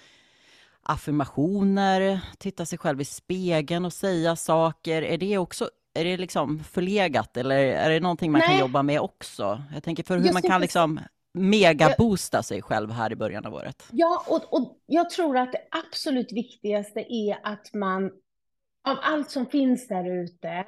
[0.83, 6.63] affirmationer, titta sig själv i spegeln och säga saker, är det också är det liksom
[6.63, 8.47] förlegat eller är det någonting man Nej.
[8.47, 9.63] kan jobba med också?
[9.73, 10.99] Jag tänker för hur jag man kan liksom
[11.33, 13.87] megaboosta sig själv här i början av året.
[13.91, 18.05] Ja, och, och jag tror att det absolut viktigaste är att man
[18.87, 20.65] av allt som finns där ute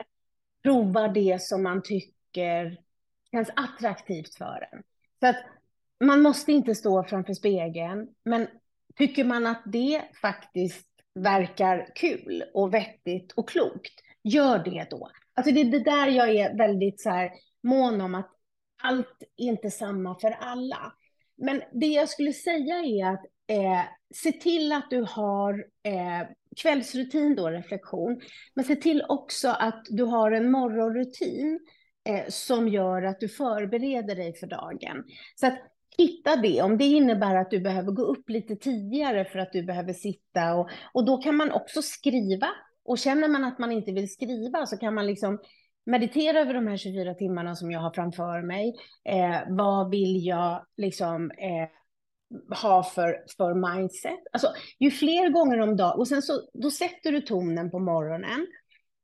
[0.63, 2.77] provar det som man tycker
[3.31, 4.83] känns attraktivt för en.
[5.19, 5.45] Så att
[6.05, 8.47] man måste inte stå framför spegeln, men
[8.95, 15.09] tycker man att det faktiskt verkar kul och vettigt och klokt, gör det då.
[15.35, 17.31] Alltså det är det där jag är väldigt så här
[17.63, 18.29] mån om att
[18.83, 20.93] allt är inte samma för alla.
[21.37, 26.27] Men det jag skulle säga är att eh, se till att du har eh,
[26.61, 28.21] kvällsrutin då, reflektion,
[28.53, 31.59] men se till också att du har en morgonrutin
[32.09, 35.03] eh, som gör att du förbereder dig för dagen.
[35.35, 35.59] Så att
[35.97, 39.63] hitta det, om det innebär att du behöver gå upp lite tidigare för att du
[39.63, 42.47] behöver sitta och, och då kan man också skriva
[42.85, 45.39] och känner man att man inte vill skriva så kan man liksom
[45.85, 48.73] meditera över de här 24 timmarna som jag har framför mig.
[49.09, 51.69] Eh, vad vill jag liksom eh,
[52.61, 54.19] ha för, för mindset?
[54.31, 58.47] Alltså, ju fler gånger om dagen, och sen så då sätter du tonen på morgonen.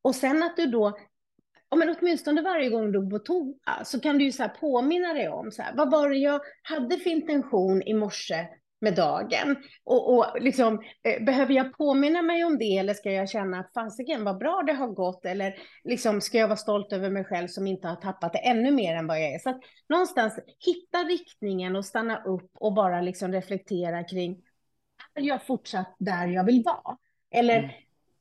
[0.02, 0.98] Och sen att du då
[1.70, 4.50] ja, men åtminstone varje gång du går på toa så kan du ju så här
[4.50, 8.48] påminna dig om så här, vad var det jag hade för intention i morse
[8.82, 9.56] med dagen.
[9.84, 13.74] Och, och liksom, eh, behöver jag påminna mig om det eller ska jag känna att
[13.74, 17.48] fasiken vad bra det har gått eller liksom, ska jag vara stolt över mig själv
[17.48, 19.40] som inte har tappat det ännu mer än vad jag är.
[19.40, 19.60] Så att
[19.90, 24.42] någonstans hitta riktningen och stanna upp och bara liksom reflektera kring
[25.16, 26.98] är jag fortsatt där jag vill vara?
[27.32, 27.72] Eller mm.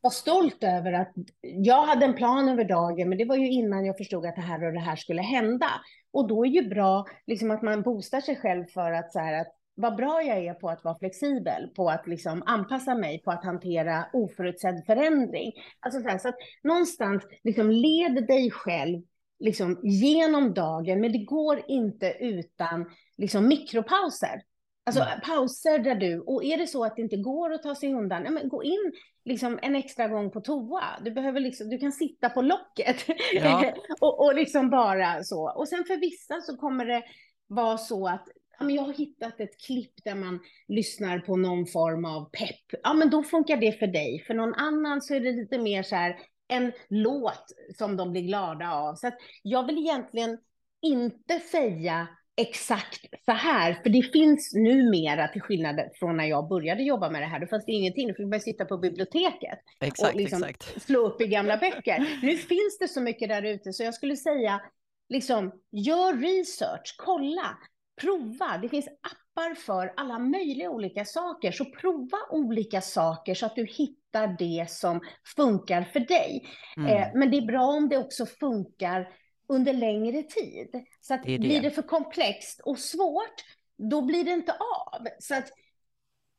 [0.00, 3.84] var stolt över att jag hade en plan över dagen, men det var ju innan
[3.84, 5.70] jag förstod att det här och det här skulle hända.
[6.12, 9.40] Och då är ju bra liksom att man boostar sig själv för att så här
[9.40, 13.31] att vad bra jag är på att vara flexibel, på att liksom anpassa mig, på
[13.31, 15.53] att hantera oförutsedd förändring.
[15.81, 19.03] Alltså så, här, så att någonstans liksom led dig själv
[19.39, 24.43] liksom genom dagen, men det går inte utan liksom mikropauser.
[24.85, 25.20] Alltså mm.
[25.20, 28.24] pauser där du, och är det så att det inte går att ta sig undan,
[28.24, 28.93] ja, men gå in
[29.24, 30.85] liksom en extra gång på toa.
[31.05, 32.97] Du, behöver liksom, du kan sitta på locket
[33.33, 33.72] ja.
[34.01, 35.51] och, och liksom bara så.
[35.51, 37.03] Och sen för vissa så kommer det
[37.47, 38.29] vara så att
[38.61, 42.80] jag har hittat ett klipp där man lyssnar på någon form av pepp.
[42.82, 44.24] Ja, men då funkar det för dig.
[44.26, 47.44] För någon annan så är det lite mer så här en låt
[47.78, 48.94] som de blir glada av.
[48.94, 50.38] Så att jag vill egentligen
[50.82, 56.82] inte säga exakt så här, för det finns numera, till skillnad från när jag började
[56.82, 60.14] jobba med det här, då fanns det ingenting, då fick man sitta på biblioteket exakt,
[60.14, 60.82] och liksom exakt.
[60.82, 62.18] slå upp i gamla böcker.
[62.22, 64.61] Nu finns det så mycket där ute, så jag skulle säga,
[65.09, 67.59] liksom, gör research, kolla,
[68.01, 68.59] prova.
[68.62, 73.64] Det finns appar för alla möjliga olika saker, så prova olika saker så att du
[73.64, 75.01] hittar det som
[75.36, 76.46] funkar för dig.
[76.76, 76.92] Mm.
[76.92, 79.09] Eh, men det är bra om det också funkar
[79.49, 80.84] under längre tid.
[81.01, 81.38] Så att det det.
[81.38, 83.44] blir det för komplext och svårt,
[83.76, 85.07] då blir det inte av.
[85.18, 85.51] Så att,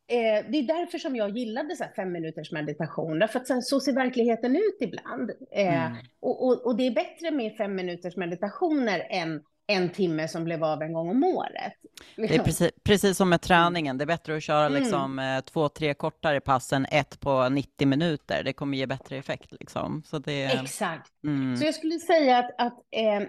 [0.07, 3.80] eh, det är därför som jag gillade så fem minuters meditation, därför att så, så
[3.80, 5.32] ser verkligheten ut ibland.
[5.51, 5.97] Eh, mm.
[6.20, 10.63] och, och, och, det är bättre med fem minuters meditationer än en timme som blev
[10.63, 11.74] av en gång om året.
[12.15, 12.45] Det är liksom.
[12.45, 14.82] precis, precis som med träningen, det är bättre att köra mm.
[14.82, 15.43] liksom, mm.
[15.43, 18.43] två, tre kortare pass än ett på 90 minuter.
[18.43, 19.51] Det kommer ge bättre effekt.
[19.51, 20.03] Liksom.
[20.05, 21.24] Så det, Exakt.
[21.24, 21.57] Mm.
[21.57, 23.28] Så jag skulle säga att, att eh,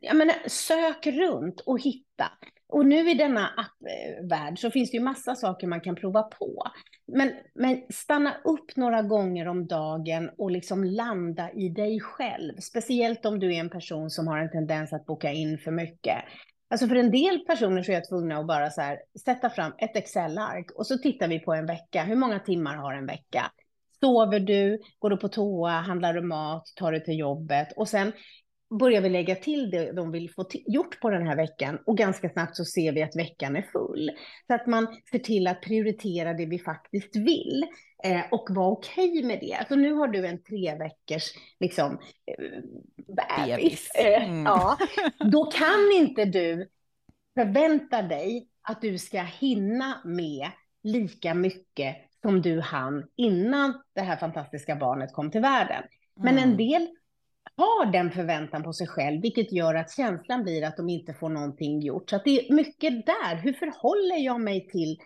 [0.00, 2.30] jag menar, sök runt och hitta.
[2.72, 6.62] Och nu i denna appvärld så finns det ju massa saker man kan prova på.
[7.06, 12.56] Men, men stanna upp några gånger om dagen och liksom landa i dig själv.
[12.56, 16.16] Speciellt om du är en person som har en tendens att boka in för mycket.
[16.70, 19.72] Alltså för en del personer så är jag tvungna att bara så här, sätta fram
[19.78, 22.02] ett Excel-ark och så tittar vi på en vecka.
[22.04, 23.50] Hur många timmar har en vecka?
[24.00, 24.78] Sover du?
[24.98, 25.70] Går du på toa?
[25.70, 26.62] Handlar du mat?
[26.76, 27.72] Tar du till jobbet?
[27.76, 28.12] Och sen
[28.78, 32.28] börjar vi lägga till det de vill få gjort på den här veckan och ganska
[32.28, 34.10] snabbt så ser vi att veckan är full.
[34.46, 37.66] Så att man ser till att prioritera det vi faktiskt vill
[38.04, 39.54] eh, och vara okej okay med det.
[39.54, 42.44] Alltså nu har du en tre veckors liksom, eh,
[43.46, 43.90] bebis.
[43.94, 44.44] Eh, mm.
[44.44, 44.78] ja,
[45.32, 46.68] då kan inte du
[47.34, 50.50] förvänta dig att du ska hinna med
[50.82, 55.82] lika mycket som du hann innan det här fantastiska barnet kom till världen.
[56.16, 56.56] Men en mm.
[56.56, 56.88] del
[57.56, 61.28] har den förväntan på sig själv, vilket gör att känslan blir att de inte får
[61.28, 62.10] någonting gjort.
[62.10, 63.36] Så att det är mycket där.
[63.36, 64.98] Hur förhåller jag mig till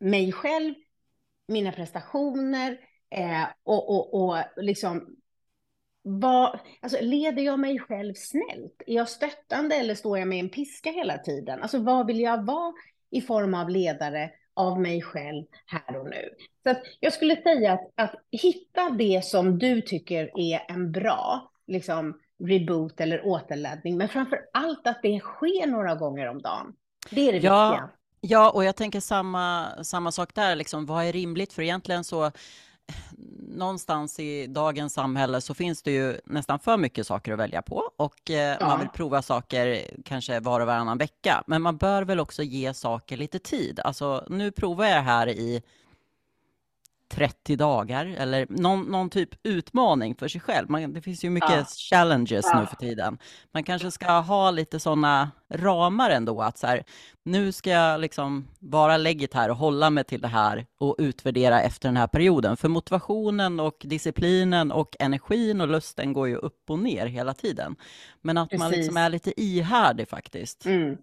[0.00, 0.74] mig själv,
[1.48, 2.78] mina prestationer
[3.10, 5.16] eh, och, och, och liksom
[6.02, 8.82] vad, alltså, leder jag mig själv snällt?
[8.86, 11.62] Är jag stöttande eller står jag med en piska hela tiden?
[11.62, 12.72] Alltså vad vill jag vara
[13.10, 16.30] i form av ledare av mig själv här och nu?
[16.62, 22.20] Så jag skulle säga att, att hitta det som du tycker är en bra liksom
[22.44, 26.74] reboot eller återladdning, men framför allt att det sker några gånger om dagen.
[27.10, 27.90] Det är det ja, viktiga.
[28.20, 31.52] Ja, och jag tänker samma, samma sak där, liksom, vad är rimligt?
[31.52, 32.30] För egentligen så
[33.48, 37.82] någonstans i dagens samhälle så finns det ju nästan för mycket saker att välja på
[37.96, 38.66] och eh, ja.
[38.66, 41.44] man vill prova saker kanske var och varannan vecka.
[41.46, 43.80] Men man bör väl också ge saker lite tid.
[43.80, 45.62] Alltså nu provar jag det här i
[47.14, 50.70] 30 dagar eller någon, någon typ utmaning för sig själv.
[50.70, 51.64] Man, det finns ju mycket ja.
[51.90, 52.60] challenges ja.
[52.60, 53.18] nu för tiden.
[53.52, 56.84] Man kanske ska ha lite sådana ramar ändå, att så här,
[57.24, 61.62] nu ska jag liksom vara lägget här och hålla mig till det här och utvärdera
[61.62, 62.56] efter den här perioden.
[62.56, 67.76] För motivationen och disciplinen och energin och lusten går ju upp och ner hela tiden.
[68.22, 68.60] Men att Precis.
[68.60, 70.66] man liksom är lite ihärdig faktiskt.
[70.66, 70.96] Mm.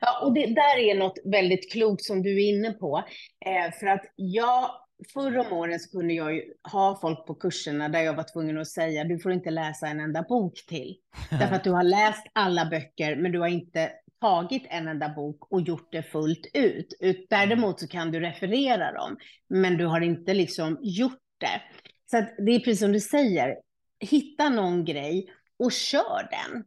[0.00, 3.04] Ja, och det där är något väldigt klokt som du är inne på.
[3.46, 4.70] Eh, för att jag
[5.14, 6.42] förr om åren så kunde jag ju
[6.72, 10.00] ha folk på kurserna där jag var tvungen att säga du får inte läsa en
[10.00, 10.96] enda bok till.
[11.30, 15.52] Därför att du har läst alla böcker men du har inte tagit en enda bok
[15.52, 16.94] och gjort det fullt ut.
[17.30, 19.16] Däremot så kan du referera dem
[19.48, 21.62] men du har inte liksom gjort det.
[22.10, 23.56] Så det är precis som du säger,
[24.00, 25.26] hitta någon grej
[25.58, 26.64] och kör den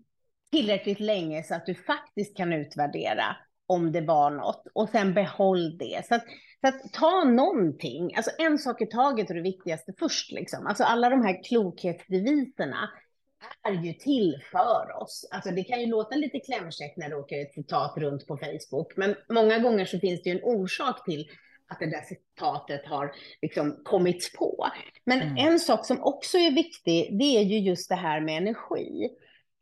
[0.51, 5.77] tillräckligt länge så att du faktiskt kan utvärdera om det var något och sen behåll
[5.77, 6.05] det.
[6.07, 6.23] Så att,
[6.61, 10.31] så att ta någonting, alltså en sak i taget är det viktigaste först.
[10.31, 10.67] Liksom.
[10.67, 12.89] Alltså alla de här klokhetsdeviserna
[13.63, 15.27] är ju till för oss.
[15.31, 18.97] Alltså det kan ju låta lite klämkäckt när det åker ett citat runt på Facebook,
[18.97, 21.29] men många gånger så finns det ju en orsak till
[21.67, 24.67] att det där citatet har liksom kommits på.
[25.03, 25.37] Men mm.
[25.37, 29.09] en sak som också är viktig, det är ju just det här med energi.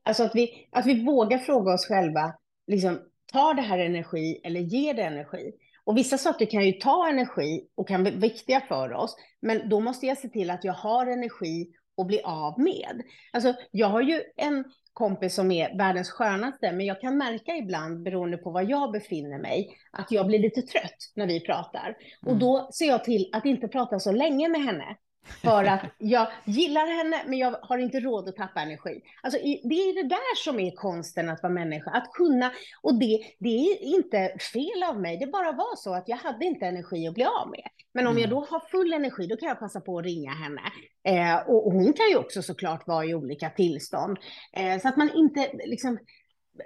[0.03, 2.33] Alltså att vi, att vi vågar fråga oss själva,
[2.67, 2.99] liksom,
[3.31, 5.51] tar det här energi eller ger det energi?
[5.87, 9.79] Och vissa saker kan ju ta energi och kan vara viktiga för oss, men då
[9.79, 11.67] måste jag se till att jag har energi
[12.01, 13.01] att bli av med.
[13.33, 14.63] Alltså, jag har ju en
[14.93, 19.39] kompis som är världens skönaste, men jag kan märka ibland, beroende på var jag befinner
[19.39, 21.85] mig, att jag blir lite trött när vi pratar.
[21.85, 22.33] Mm.
[22.33, 24.97] Och då ser jag till att inte prata så länge med henne.
[25.41, 29.01] För att jag gillar henne, men jag har inte råd att tappa energi.
[29.21, 31.91] Alltså, det är det där som är konsten att vara människa.
[31.91, 32.51] Att kunna,
[32.81, 36.45] och det, det är inte fel av mig, det bara var så att jag hade
[36.45, 37.67] inte energi att bli av med.
[37.93, 38.21] Men om mm.
[38.21, 40.61] jag då har full energi, då kan jag passa på att ringa henne.
[41.03, 44.17] Eh, och, och, hon kan ju också såklart vara i olika tillstånd.
[44.53, 45.99] Eh, så att man inte liksom,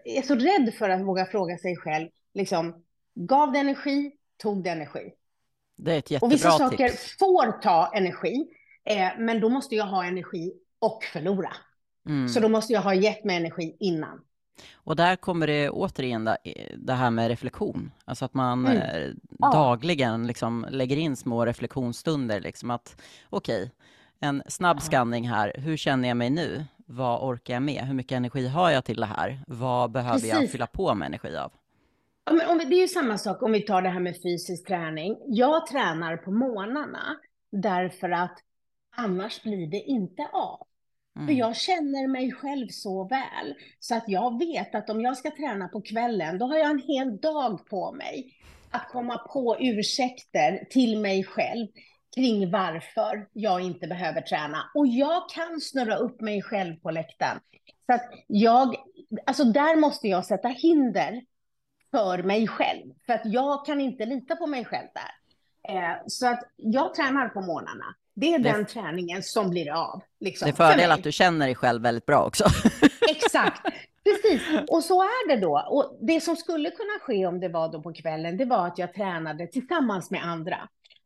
[0.06, 2.84] är så rädd för att våga fråga sig själv, liksom,
[3.16, 5.12] gav det energi, tog det energi?
[5.82, 7.18] Det är ett jättebra Och vissa saker tips.
[7.20, 8.48] får ta energi,
[8.90, 11.54] eh, men då måste jag ha energi och förlora.
[12.08, 12.30] Mm.
[12.30, 14.22] Så då måste jag ha gett mig energi innan.
[14.74, 16.30] Och där kommer det återigen
[16.78, 17.92] det här med reflektion.
[18.06, 18.78] Alltså att man mm.
[18.78, 19.52] Eh, ja.
[19.52, 22.40] dagligen liksom lägger in små reflektionsstunder.
[22.40, 23.70] Liksom att okej, okay,
[24.20, 24.82] en snabb ja.
[24.82, 25.54] skanning här.
[25.58, 26.66] Hur känner jag mig nu?
[26.86, 27.84] Vad orkar jag med?
[27.84, 29.44] Hur mycket energi har jag till det här?
[29.48, 30.34] Vad behöver Precis.
[30.34, 31.52] jag fylla på med energi av?
[32.26, 34.68] Ja, men om det är ju samma sak om vi tar det här med fysisk
[34.68, 35.18] träning.
[35.28, 37.18] Jag tränar på månaderna
[37.52, 38.40] därför att
[38.96, 40.68] annars blir det inte av.
[41.16, 41.28] Mm.
[41.28, 45.32] För jag känner mig själv så väl, så att jag vet att om jag ska
[45.32, 48.34] träna på kvällen, då har jag en hel dag på mig
[48.72, 51.68] att komma på ursäkter till mig själv
[52.16, 54.72] kring varför jag inte behöver träna.
[54.76, 57.40] Och jag kan snurra upp mig själv på läktaren.
[57.86, 58.76] Så att jag,
[59.26, 61.22] alltså där måste jag sätta hinder
[61.92, 62.94] för mig själv.
[63.06, 65.12] För att jag kan inte lita på mig själv där.
[65.76, 67.96] Eh, så att jag tränar på morgnarna.
[68.14, 68.52] Det är det...
[68.52, 70.02] den träningen som blir av.
[70.20, 72.44] Liksom, det är fördel för att du känner dig själv väldigt bra också.
[73.10, 73.62] Exakt,
[74.04, 74.42] precis.
[74.70, 75.66] Och så är det då.
[75.70, 78.78] Och det som skulle kunna ske om det var då på kvällen, det var att
[78.78, 80.58] jag tränade tillsammans med andra.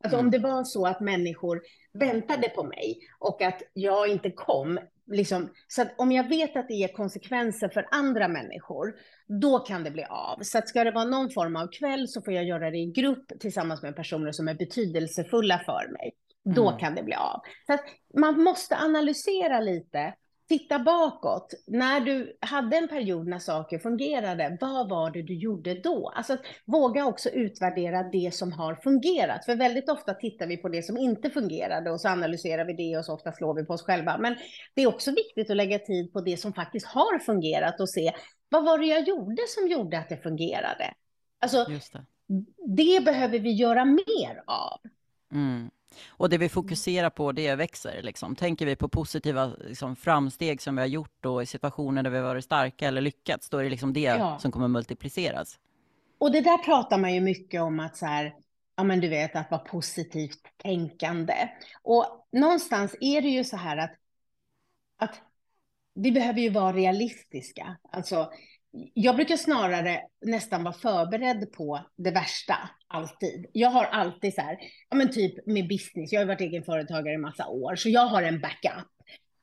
[0.04, 0.26] Alltså mm.
[0.26, 1.62] om det var så att människor
[1.92, 6.74] väntade på mig och att jag inte kom, liksom, så om jag vet att det
[6.74, 8.94] ger konsekvenser för andra människor,
[9.40, 10.38] då kan det bli av.
[10.42, 12.86] Så att ska det vara någon form av kväll så får jag göra det i
[12.86, 16.12] grupp tillsammans med personer som är betydelsefulla för mig.
[16.54, 16.80] Då mm.
[16.80, 17.40] kan det bli av.
[17.66, 17.84] Så att
[18.18, 20.14] man måste analysera lite
[20.48, 21.54] titta bakåt.
[21.66, 26.08] När du hade en period när saker fungerade, vad var det du gjorde då?
[26.08, 29.44] Alltså våga också utvärdera det som har fungerat.
[29.44, 32.98] För väldigt ofta tittar vi på det som inte fungerade och så analyserar vi det
[32.98, 34.18] och så ofta slår vi på oss själva.
[34.18, 34.36] Men
[34.74, 38.12] det är också viktigt att lägga tid på det som faktiskt har fungerat och se
[38.48, 40.94] vad var det jag gjorde som gjorde att det fungerade?
[41.38, 42.44] Alltså, det.
[42.66, 43.04] det.
[43.04, 44.80] behöver vi göra mer av.
[45.32, 45.70] Mm.
[46.08, 48.02] Och det vi fokuserar på, det växer.
[48.02, 48.36] Liksom.
[48.36, 52.18] Tänker vi på positiva liksom, framsteg som vi har gjort och i situationer där vi
[52.18, 54.38] har varit starka eller lyckats, då är det liksom det ja.
[54.38, 55.58] som kommer multipliceras.
[56.18, 58.34] Och det där pratar man ju mycket om att så här,
[58.76, 61.34] ja men du vet, att vara positivt tänkande.
[61.82, 63.94] Och någonstans är det ju så här att,
[64.98, 65.20] att
[65.94, 67.76] vi behöver ju vara realistiska.
[67.92, 68.30] Alltså,
[68.94, 72.56] jag brukar snarare nästan vara förberedd på det värsta,
[72.88, 73.46] alltid.
[73.52, 74.58] Jag har alltid så här,
[74.90, 78.06] ja men typ med business, jag har varit egen företagare i massa år, så jag
[78.06, 78.86] har en backup.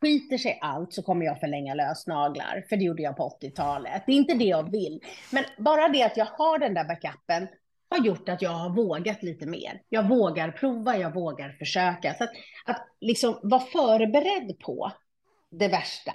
[0.01, 4.03] Skiter sig allt så kommer jag förlänga lösnaglar, för det gjorde jag på 80-talet.
[4.05, 4.99] Det är inte det jag vill,
[5.31, 7.47] men bara det att jag har den där backupen
[7.89, 9.81] har gjort att jag har vågat lite mer.
[9.89, 12.13] Jag vågar prova, jag vågar försöka.
[12.13, 12.31] Så att,
[12.65, 14.91] att liksom vara förberedd på
[15.51, 16.13] det värsta,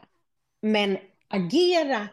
[0.62, 0.98] men
[1.28, 2.08] agera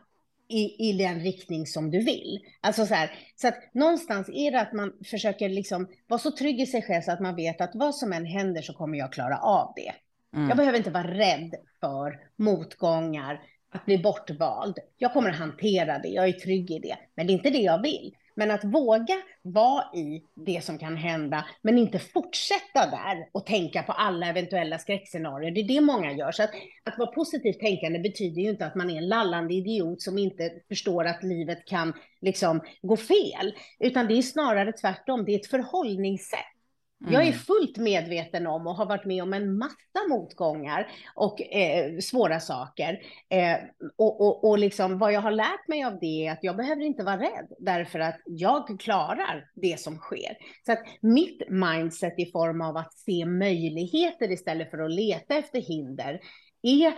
[0.49, 2.39] i, i den riktning som du vill.
[2.61, 6.61] Alltså så här, så att någonstans är det att man försöker liksom vara så trygg
[6.61, 9.13] i sig själv så att man vet att vad som än händer så kommer jag
[9.13, 9.91] klara av det.
[10.35, 10.47] Mm.
[10.49, 13.41] Jag behöver inte vara rädd för motgångar,
[13.71, 14.79] att bli bortvald.
[14.97, 16.97] Jag kommer att hantera det, jag är trygg i det.
[17.15, 18.15] Men det är inte det jag vill.
[18.35, 23.83] Men att våga vara i det som kan hända, men inte fortsätta där och tänka
[23.83, 25.51] på alla eventuella skräckscenarier.
[25.51, 26.31] Det är det många gör.
[26.31, 26.51] Så att,
[26.83, 30.51] att vara positivt tänkande betyder ju inte att man är en lallande idiot som inte
[30.67, 35.25] förstår att livet kan liksom gå fel, utan det är snarare tvärtom.
[35.25, 36.54] Det är ett förhållningssätt
[37.01, 37.13] Mm.
[37.13, 37.39] Jag är mm.
[37.39, 42.99] fullt medveten om och har varit med om en massa motgångar och eh, svåra saker.
[43.29, 43.57] Eh,
[43.97, 46.81] och, och, och liksom, vad jag har lärt mig av det är att jag behöver
[46.81, 50.37] inte vara rädd därför att jag klarar det som sker.
[50.65, 55.61] Så att mitt mindset i form av att se möjligheter istället för att leta efter
[55.61, 56.19] hinder
[56.61, 56.93] är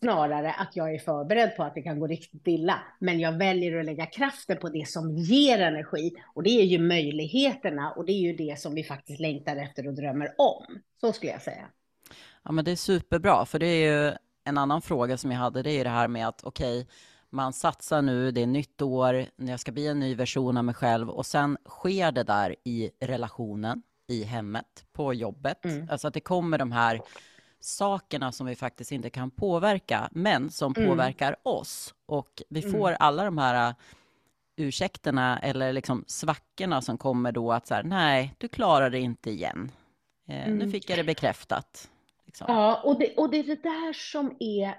[0.00, 2.82] snarare att jag är förberedd på att det kan gå riktigt illa.
[2.98, 6.78] Men jag väljer att lägga kraften på det som ger energi och det är ju
[6.78, 10.64] möjligheterna och det är ju det som vi faktiskt längtar efter och drömmer om.
[11.00, 11.66] Så skulle jag säga.
[12.42, 14.12] Ja, men det är superbra, för det är ju
[14.44, 15.62] en annan fråga som jag hade.
[15.62, 16.92] Det är ju det här med att okej, okay,
[17.30, 20.74] man satsar nu, det är nytt år, jag ska bli en ny version av mig
[20.74, 25.64] själv och sen sker det där i relationen, i hemmet, på jobbet.
[25.64, 25.88] Mm.
[25.90, 27.00] Alltså att det kommer de här
[27.60, 30.88] sakerna som vi faktiskt inte kan påverka, men som mm.
[30.88, 31.94] påverkar oss.
[32.06, 32.72] Och vi mm.
[32.72, 32.96] får mm.
[33.00, 33.74] alla de här uh,
[34.56, 39.30] ursäkterna eller liksom svackorna som kommer då att så här, nej, du klarar det inte
[39.30, 39.70] igen.
[40.28, 40.58] Eh, mm.
[40.58, 41.90] Nu fick jag det bekräftat.
[42.26, 42.46] Liksom.
[42.48, 44.74] Ja, och det, och det är det där som är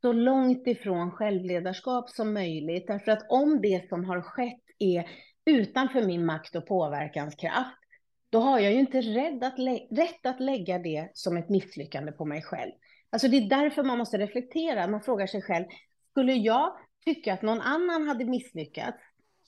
[0.00, 2.86] så långt ifrån självledarskap som möjligt.
[2.86, 5.08] Därför att om det som har skett är
[5.44, 7.78] utanför min makt och påverkanskraft,
[8.34, 9.58] då har jag ju inte rädd att
[9.90, 12.72] rätt att lägga det som ett misslyckande på mig själv.
[13.10, 14.86] Alltså det är därför man måste reflektera.
[14.86, 15.64] Man frågar sig själv,
[16.10, 18.98] skulle jag tycka att någon annan hade misslyckats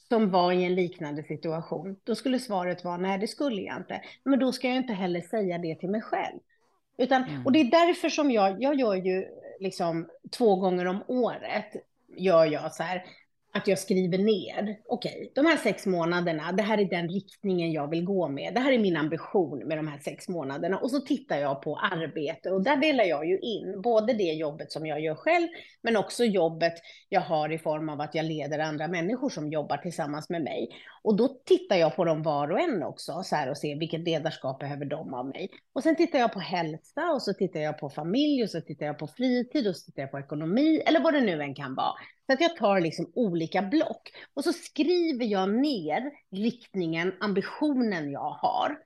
[0.09, 4.03] som var i en liknande situation, då skulle svaret vara nej, det skulle jag inte.
[4.25, 6.39] Men då ska jag inte heller säga det till mig själv.
[6.99, 7.47] Utan, mm.
[7.47, 9.27] Och det är därför som jag, jag gör ju
[9.61, 10.09] liksom
[10.39, 11.73] två gånger om året,
[12.17, 13.05] gör jag så här,
[13.57, 17.73] att jag skriver ner, okej, okay, de här sex månaderna, det här är den riktningen
[17.73, 18.55] jag vill gå med.
[18.55, 20.79] Det här är min ambition med de här sex månaderna.
[20.79, 24.73] Och så tittar jag på arbete och där delar jag ju in både det jobbet
[24.73, 25.49] som jag gör själv,
[25.83, 26.75] men också jobbet
[27.09, 30.69] jag har i form av att jag leder andra människor som jobbar tillsammans med mig.
[31.03, 34.01] Och då tittar jag på dem var och en också, så här och ser vilket
[34.01, 35.51] ledarskap behöver de av mig.
[35.73, 38.87] Och sen tittar jag på hälsa och så tittar jag på familj och så tittar
[38.87, 41.75] jag på fritid och så tittar jag på ekonomi eller vad det nu än kan
[41.75, 41.95] vara.
[42.27, 48.31] Så att jag tar liksom olika block och så skriver jag ner riktningen, ambitionen jag
[48.31, 48.79] har.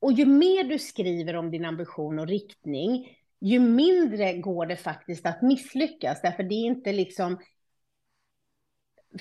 [0.00, 5.26] Och ju mer du skriver om din ambition och riktning, ju mindre går det faktiskt
[5.26, 6.22] att misslyckas.
[6.22, 7.38] Därför det är inte liksom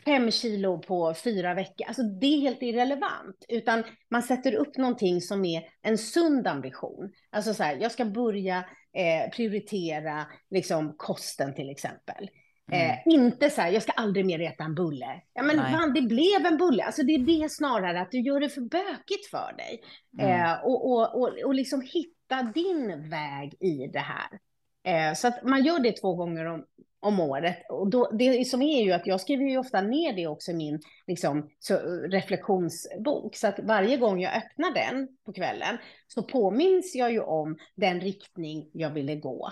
[0.05, 1.87] fem kilo på fyra veckor.
[1.87, 7.11] Alltså det är helt irrelevant, utan man sätter upp någonting som är en sund ambition.
[7.29, 8.57] Alltså så här, jag ska börja
[8.93, 12.29] eh, prioritera liksom kosten till exempel.
[12.71, 12.89] Mm.
[12.89, 15.21] Eh, inte så här, jag ska aldrig mer äta en bulle.
[15.33, 16.83] Ja, men man, det blev en bulle.
[16.83, 19.83] Alltså det är det snarare, att du gör det för bökigt för dig.
[20.19, 20.45] Mm.
[20.45, 24.39] Eh, och, och, och, och liksom hitta din väg i det här.
[24.83, 26.65] Eh, så att man gör det två gånger om,
[26.99, 27.57] om året.
[27.69, 30.55] Och då, det som är ju att jag skriver ju ofta ner det också i
[30.55, 33.35] min liksom, så, reflektionsbok.
[33.35, 38.01] Så att varje gång jag öppnar den på kvällen så påminns jag ju om den
[38.01, 39.51] riktning jag ville gå.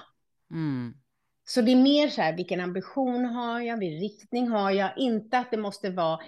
[0.51, 0.93] Mm.
[1.53, 5.37] Så det är mer så här, vilken ambition har jag, vilken riktning har jag, inte
[5.37, 6.19] att det måste vara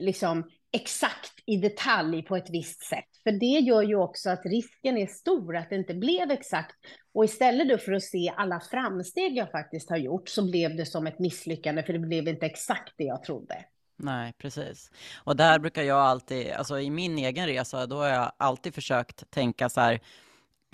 [0.00, 3.08] liksom exakt i detalj på ett visst sätt.
[3.22, 6.76] För det gör ju också att risken är stor att det inte blev exakt.
[7.14, 10.86] Och istället då för att se alla framsteg jag faktiskt har gjort så blev det
[10.86, 13.64] som ett misslyckande för det blev inte exakt det jag trodde.
[13.96, 14.90] Nej, precis.
[15.24, 19.30] Och där brukar jag alltid, alltså i min egen resa, då har jag alltid försökt
[19.30, 20.00] tänka så här,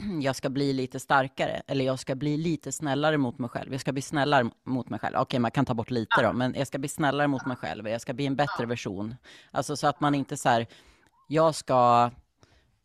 [0.23, 3.73] jag ska bli lite starkare eller jag ska bli lite snällare mot mig själv.
[3.73, 5.17] Jag ska bli snällare mot mig själv.
[5.17, 7.89] Okej, man kan ta bort lite då, men jag ska bli snällare mot mig själv.
[7.89, 9.15] Jag ska bli en bättre version.
[9.51, 10.67] Alltså så att man inte så här,
[11.29, 12.11] jag ska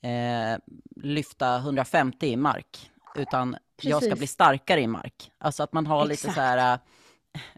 [0.01, 0.60] eh,
[0.95, 3.89] lyfta 150 i mark, utan Precis.
[3.89, 5.32] jag ska bli starkare i mark.
[5.38, 6.24] Alltså att man har Exakt.
[6.24, 6.80] lite så här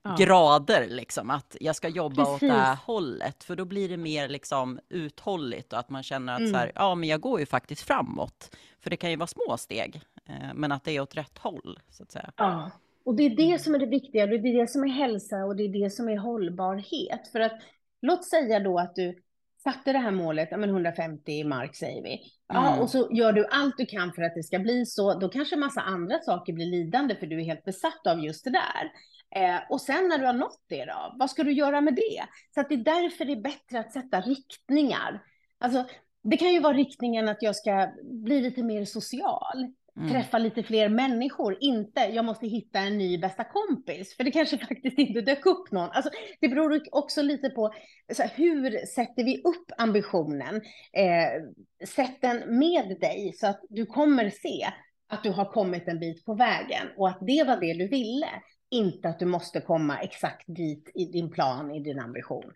[0.04, 0.16] ja.
[0.18, 1.30] grader, liksom.
[1.30, 2.34] Att jag ska jobba Precis.
[2.34, 6.34] åt det här hållet, för då blir det mer liksom uthålligt och att man känner
[6.34, 6.52] att mm.
[6.52, 8.56] så här, ja, men jag går ju faktiskt framåt.
[8.84, 11.80] För det kan ju vara små steg, eh, men att det är åt rätt håll,
[11.90, 12.32] så att säga.
[12.38, 12.72] Ja,
[13.06, 15.56] och det är det som är det viktiga, det är det som är hälsa och
[15.56, 17.28] det är det som är hållbarhet.
[17.32, 17.62] För att
[18.02, 19.22] låt säga då att du
[19.64, 22.22] satte det här målet, ja, men 150 mark säger vi.
[22.48, 22.80] Ja, mm.
[22.80, 25.20] och så gör du allt du kan för att det ska bli så.
[25.20, 28.44] Då kanske en massa andra saker blir lidande för du är helt besatt av just
[28.44, 28.92] det där.
[29.36, 32.24] Eh, och sen när du har nått det då, vad ska du göra med det?
[32.54, 35.24] Så att det är därför det är bättre att sätta riktningar.
[35.58, 35.86] Alltså,
[36.24, 40.10] det kan ju vara riktningen att jag ska bli lite mer social, mm.
[40.10, 44.58] träffa lite fler människor, inte jag måste hitta en ny bästa kompis, för det kanske
[44.68, 45.90] faktiskt inte dök upp någon.
[45.92, 47.74] Alltså, det beror också lite på
[48.18, 50.56] här, hur sätter vi upp ambitionen?
[50.94, 54.68] Eh, sätt den med dig så att du kommer se
[55.08, 58.28] att du har kommit en bit på vägen och att det var det du ville.
[58.70, 62.54] Inte att du måste komma exakt dit i din plan, i din ambition.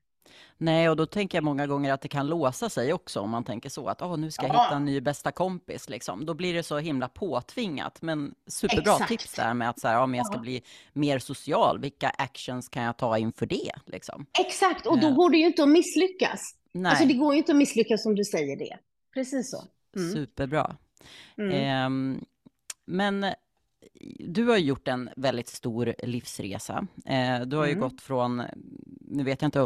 [0.58, 3.44] Nej, och då tänker jag många gånger att det kan låsa sig också om man
[3.44, 4.64] tänker så att oh, nu ska jag Ja.
[4.64, 6.26] hitta en ny bästa kompis liksom.
[6.26, 8.02] Då blir det så himla påtvingat.
[8.02, 9.10] Men superbra Exakt.
[9.10, 10.62] tips där med att så här, ja, men jag ska bli
[10.94, 11.80] mer social.
[11.80, 14.26] Vilka actions kan jag ta inför det liksom?
[14.40, 15.12] Exakt, och då Ja.
[15.12, 16.42] går det ju inte att misslyckas.
[16.72, 18.78] Nej, Alltså det går ju inte att misslyckas som du säger det.
[19.14, 19.64] Precis så.
[20.00, 20.14] Mm.
[20.14, 20.76] superbra.
[21.38, 21.52] Mm.
[21.54, 22.26] Ehm,
[22.86, 23.34] men eh,
[24.20, 26.88] du har gjort en väldigt stor livsresa.
[27.06, 27.82] Eh, du har ju Mm.
[27.82, 28.44] gått från,
[29.02, 29.62] nu vet jag inte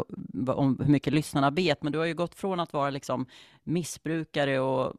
[0.52, 3.26] om hur mycket lyssnarna vet, men du har ju gått från att vara liksom
[3.64, 4.94] missbrukare och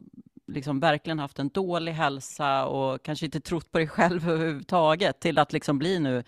[0.47, 5.37] liksom verkligen haft en dålig hälsa och kanske inte trott på dig själv överhuvudtaget till
[5.39, 6.23] att liksom bli nu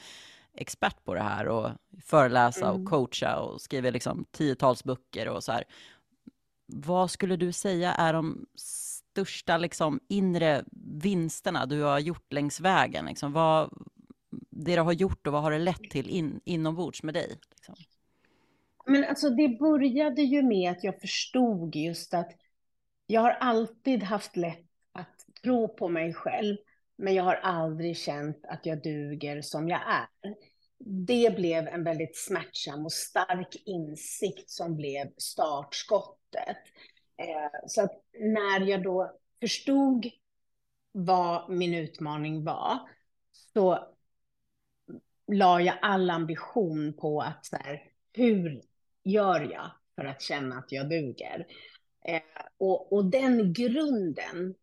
[0.56, 1.70] expert på det här och
[2.04, 2.88] föreläsa och Mm.
[2.88, 5.64] coacha och skriva liksom tiotals böcker och så här.
[6.68, 8.46] Vad skulle du säga är de
[9.14, 10.64] största liksom inre
[11.01, 13.05] vinsterna du har gjort längs vägen?
[13.05, 13.70] Liksom, vad,
[14.49, 17.38] det du har gjort och vad har det lett till in, inombords med dig?
[17.49, 17.76] Liksom?
[18.86, 22.32] Men alltså det började ju med att jag förstod just att
[23.07, 26.57] jag har alltid haft lätt att tro på mig själv,
[26.95, 30.36] men jag har aldrig känt att jag duger som jag är.
[30.86, 36.57] Det blev en väldigt smärtsam och stark insikt som blev startskottet.
[37.18, 40.09] Eh, så att när jag då förstod
[40.91, 42.80] vad min utmaning var,
[43.53, 43.93] så
[45.28, 47.84] la jag all ambition på att så här,
[48.14, 48.61] hur
[49.03, 51.47] gör jag för att känna att jag duger?
[52.05, 52.22] Eh,
[52.57, 54.55] och, och den grunden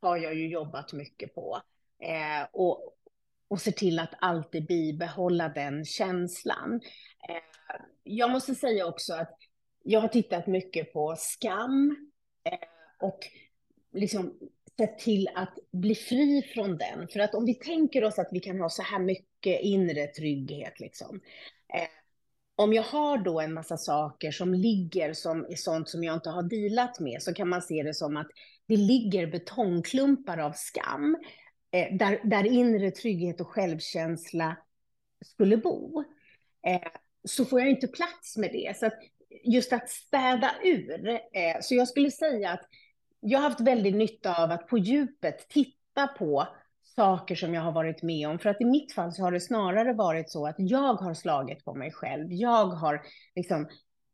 [0.00, 1.62] har jag ju jobbat mycket på.
[2.02, 2.94] Eh, och,
[3.48, 6.80] och se till att alltid bibehålla den känslan.
[7.28, 9.38] Eh, jag måste säga också att
[9.82, 11.96] jag har tittat mycket på skam
[12.44, 12.58] eh,
[13.00, 13.18] och
[13.92, 14.34] liksom
[14.78, 17.08] sett till att bli fri från den.
[17.08, 20.80] För att om vi tänker oss att vi kan ha så här mycket inre trygghet,
[20.80, 21.20] liksom.
[21.74, 21.88] Eh,
[22.56, 26.30] om jag har då en massa saker som ligger som är sånt som jag inte
[26.30, 28.28] har dealat med, så kan man se det som att
[28.66, 31.16] det ligger betongklumpar av skam,
[31.70, 34.56] eh, där, där inre trygghet och självkänsla
[35.24, 36.04] skulle bo.
[37.24, 38.76] Så får jag inte plats med det.
[38.76, 38.98] Så att
[39.44, 41.08] just att städa ur.
[41.08, 42.62] Eh, så jag skulle säga att
[43.20, 46.48] jag har haft väldigt nytta av att på djupet titta på
[46.96, 48.38] saker som jag har varit med om.
[48.38, 51.64] För att i mitt fall så har det snarare varit så att jag har slagit
[51.64, 52.32] på mig själv.
[52.32, 53.02] Jag har
[53.34, 53.68] liksom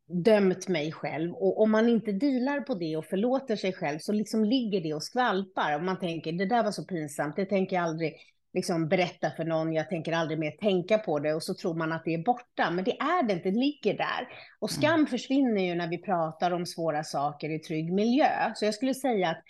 [0.07, 1.33] dömt mig själv.
[1.33, 4.93] Och om man inte dealar på det och förlåter sig själv så liksom ligger det
[4.93, 5.75] och skvalpar.
[5.75, 8.15] Och man tänker, det där var så pinsamt, det tänker jag aldrig
[8.55, 11.91] liksom berätta för någon, jag tänker aldrig mer tänka på det och så tror man
[11.91, 14.27] att det är borta, men det är det inte, det ligger där.
[14.59, 18.51] Och skam försvinner ju när vi pratar om svåra saker i trygg miljö.
[18.55, 19.43] Så jag skulle säga att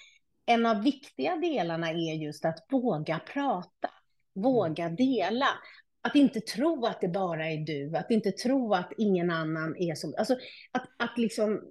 [0.45, 3.89] en av viktiga delarna är just att våga prata,
[4.35, 5.47] våga dela.
[6.01, 9.95] Att inte tro att det bara är du, att inte tro att ingen annan är
[9.95, 10.15] som...
[10.17, 10.33] Alltså
[10.71, 11.61] att, att liksom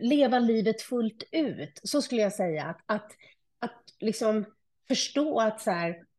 [0.00, 2.64] leva livet fullt ut, så skulle jag säga.
[2.64, 3.12] Att, att,
[3.58, 4.44] att liksom
[4.88, 6.09] förstå att så här,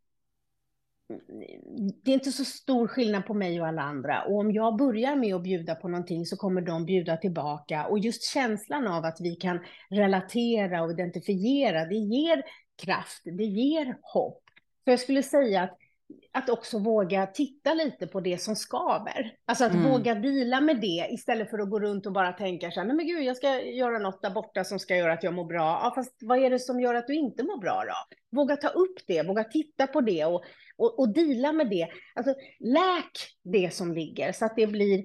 [2.04, 4.24] det är inte så stor skillnad på mig och alla andra.
[4.24, 7.86] Och om jag börjar med att bjuda på någonting så kommer de bjuda tillbaka.
[7.86, 9.60] Och just känslan av att vi kan
[9.90, 12.44] relatera och identifiera, det ger
[12.84, 14.44] kraft, det ger hopp.
[14.84, 15.78] Så jag skulle säga att,
[16.32, 19.34] att också våga titta lite på det som skaver.
[19.46, 19.92] Alltså att Mm.
[19.92, 22.96] våga vila med det istället för att gå runt och bara tänka så här, nej
[22.96, 25.80] men gud, jag ska göra något där borta som ska göra att jag mår bra.
[25.84, 28.16] Ja, fast vad är det som gör att du inte mår bra då?
[28.38, 30.44] Våga ta upp det, våga titta på det och,
[30.82, 31.88] och, och deala med det.
[32.16, 33.12] Alltså, läk
[33.44, 35.04] det som ligger så att det blir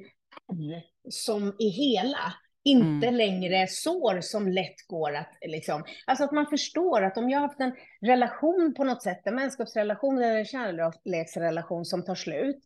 [1.10, 2.32] som är hela.
[2.64, 3.14] Inte Mm.
[3.14, 5.84] längre sår som lätt går att liksom...
[6.06, 9.36] Alltså att man förstår att om jag har haft en relation på något sätt, en
[9.36, 12.56] vänskapsrelation eller en kärleksrelation som tar slut,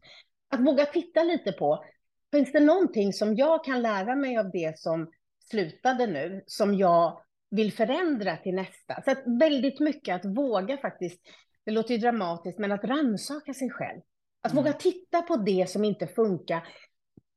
[0.50, 1.84] att våga titta lite på,
[2.32, 5.10] finns det någonting som jag kan lära mig av det som
[5.50, 9.02] slutade nu, som jag vill förändra till nästa?
[9.04, 11.20] Så att väldigt mycket att våga faktiskt,
[11.64, 14.00] det låter ju dramatiskt, men att rannsaka sig själv.
[14.42, 14.64] Att Mm.
[14.64, 16.64] våga titta på det som inte funkar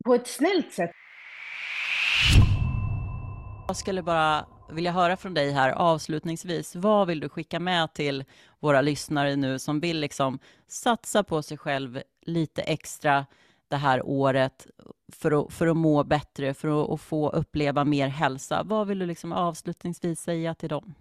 [0.05, 0.91] på ett snällt sätt.
[3.67, 6.75] Jag skulle bara vilja höra från dig här avslutningsvis.
[6.75, 8.23] Vad vill du skicka med till
[8.59, 13.25] våra lyssnare nu som vill liksom satsa på sig själv lite extra
[13.67, 14.67] det här året
[15.13, 18.63] för att, för att må bättre, för att, att få uppleva mer hälsa?
[18.63, 20.93] Vad vill du liksom avslutningsvis säga till dem?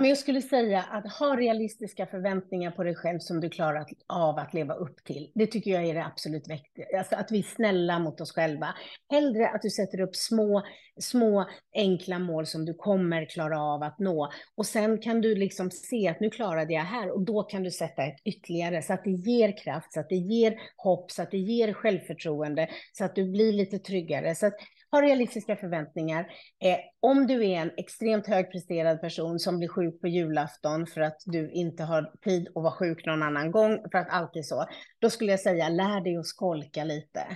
[0.00, 4.38] Men jag skulle säga att ha realistiska förväntningar på dig själv som du klarar av
[4.38, 5.30] att leva upp till.
[5.34, 6.98] Det tycker jag är det absolut viktigaste.
[6.98, 8.74] Alltså att vi är snälla mot oss själva.
[9.10, 10.62] Hellre att du sätter upp små,
[11.00, 14.30] små enkla mål som du kommer klara av att nå.
[14.56, 17.70] Och sen kan du liksom se att nu klarade jag här och då kan du
[17.70, 21.30] sätta ett ytterligare så att det ger kraft, så att det ger hopp, så att
[21.30, 24.34] det ger självförtroende, så att du blir lite tryggare.
[24.34, 24.54] Så att
[24.90, 26.20] ha realistiska förväntningar.
[26.64, 31.22] Eh, om du är en extremt högpresterad person som blir sjuk på julafton för att
[31.26, 34.66] du inte har tid att vara sjuk någon annan gång, för att allt är så,
[34.98, 37.26] då skulle jag säga lär dig att skolka lite.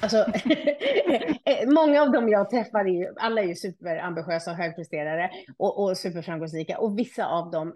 [0.00, 0.18] Alltså,
[1.44, 5.82] eh, många av dem jag träffar, är ju, alla är ju superambitiösa och högpresterare och,
[5.82, 6.78] och superframgångsrika.
[6.78, 7.74] Och vissa av dem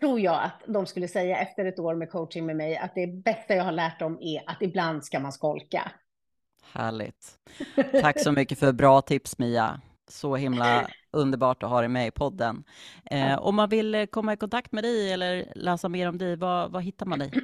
[0.00, 3.06] tror jag att de skulle säga efter ett år med coaching med mig att det
[3.06, 5.92] bästa jag har lärt dem är att ibland ska man skolka.
[6.72, 7.38] Härligt.
[8.00, 9.80] Tack så mycket för bra tips Mia.
[10.08, 12.64] Så himla underbart att ha dig med i podden.
[13.10, 16.68] Eh, om man vill komma i kontakt med dig eller läsa mer om dig, var,
[16.68, 17.30] var hittar man dig?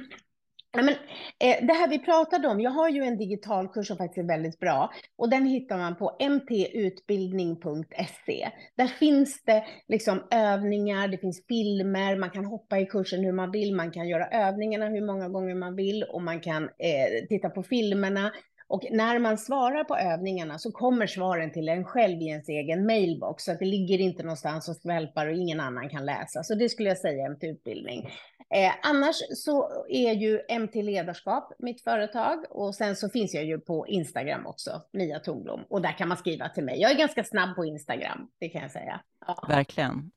[0.73, 0.93] Ja, men,
[1.39, 4.27] eh, det här vi pratade om, jag har ju en digital kurs som faktiskt är
[4.27, 8.49] väldigt bra och den hittar man på mtutbildning.se.
[8.77, 13.51] Där finns det liksom övningar, det finns filmer, man kan hoppa i kursen hur man
[13.51, 17.49] vill, man kan göra övningarna hur många gånger man vill och man kan eh, titta
[17.49, 18.31] på filmerna.
[18.71, 22.85] Och när man svarar på övningarna så kommer svaren till en själv i ens egen
[22.85, 26.43] mailbox, så att det ligger inte någonstans och skvälpar och ingen annan kan läsa.
[26.43, 28.09] Så det skulle jag säga är en Utbildning.
[28.53, 33.59] Eh, annars så är ju MT Ledarskap mitt företag och sen så finns jag ju
[33.59, 36.81] på Instagram också, Mia Tornblom, och där kan man skriva till mig.
[36.81, 39.01] Jag är ganska snabb på Instagram, det kan jag säga.
[39.27, 39.45] Ja.
[39.47, 39.91] Verkligen.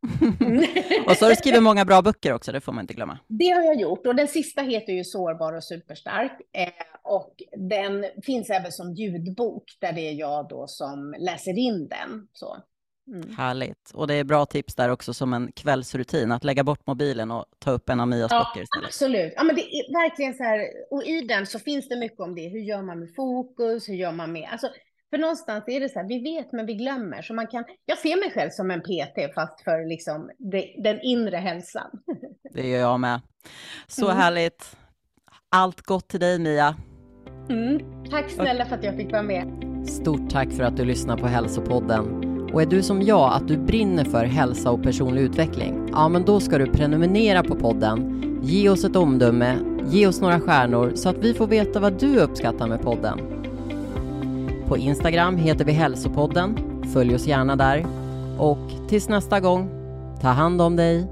[1.06, 3.18] och så har du skrivit många bra böcker också, det får man inte glömma.
[3.28, 6.68] Det har jag gjort och den sista heter ju Sårbar och superstark eh,
[7.02, 12.28] och den finns även som ljudbok där det är jag då som läser in den.
[12.32, 12.56] Så.
[13.06, 13.36] Mm.
[13.36, 13.90] Härligt.
[13.94, 17.44] Och det är bra tips där också som en kvällsrutin, att lägga bort mobilen och
[17.58, 18.86] ta upp en av Mias ja, böcker istället.
[18.86, 19.32] Absolut.
[19.36, 22.34] Ja, men det är verkligen så här, och i den så finns det mycket om
[22.34, 22.48] det.
[22.48, 23.88] Hur gör man med fokus?
[23.88, 24.48] Hur gör man med...
[24.52, 24.68] Alltså,
[25.10, 27.22] för någonstans är det så här, vi vet men vi glömmer.
[27.22, 31.00] Så man kan, jag ser mig själv som en PT fast för liksom det, den
[31.00, 31.90] inre hälsan.
[32.54, 33.20] Det gör jag med.
[33.86, 34.16] Så mm.
[34.16, 34.76] härligt.
[35.48, 36.76] Allt gott till dig Mia.
[37.50, 37.80] Mm.
[38.10, 39.46] Tack snälla för att jag fick vara med.
[39.88, 42.23] Stort tack för att du lyssnar på Hälsopodden.
[42.54, 45.88] Och är du som jag, att du brinner för hälsa och personlig utveckling?
[45.92, 50.40] Ja, men då ska du prenumerera på podden, ge oss ett omdöme, ge oss några
[50.40, 53.18] stjärnor så att vi får veta vad du uppskattar med podden.
[54.68, 56.58] På Instagram heter vi Hälsopodden.
[56.92, 57.86] Följ oss gärna där.
[58.38, 59.70] Och tills nästa gång,
[60.20, 61.06] ta hand om dig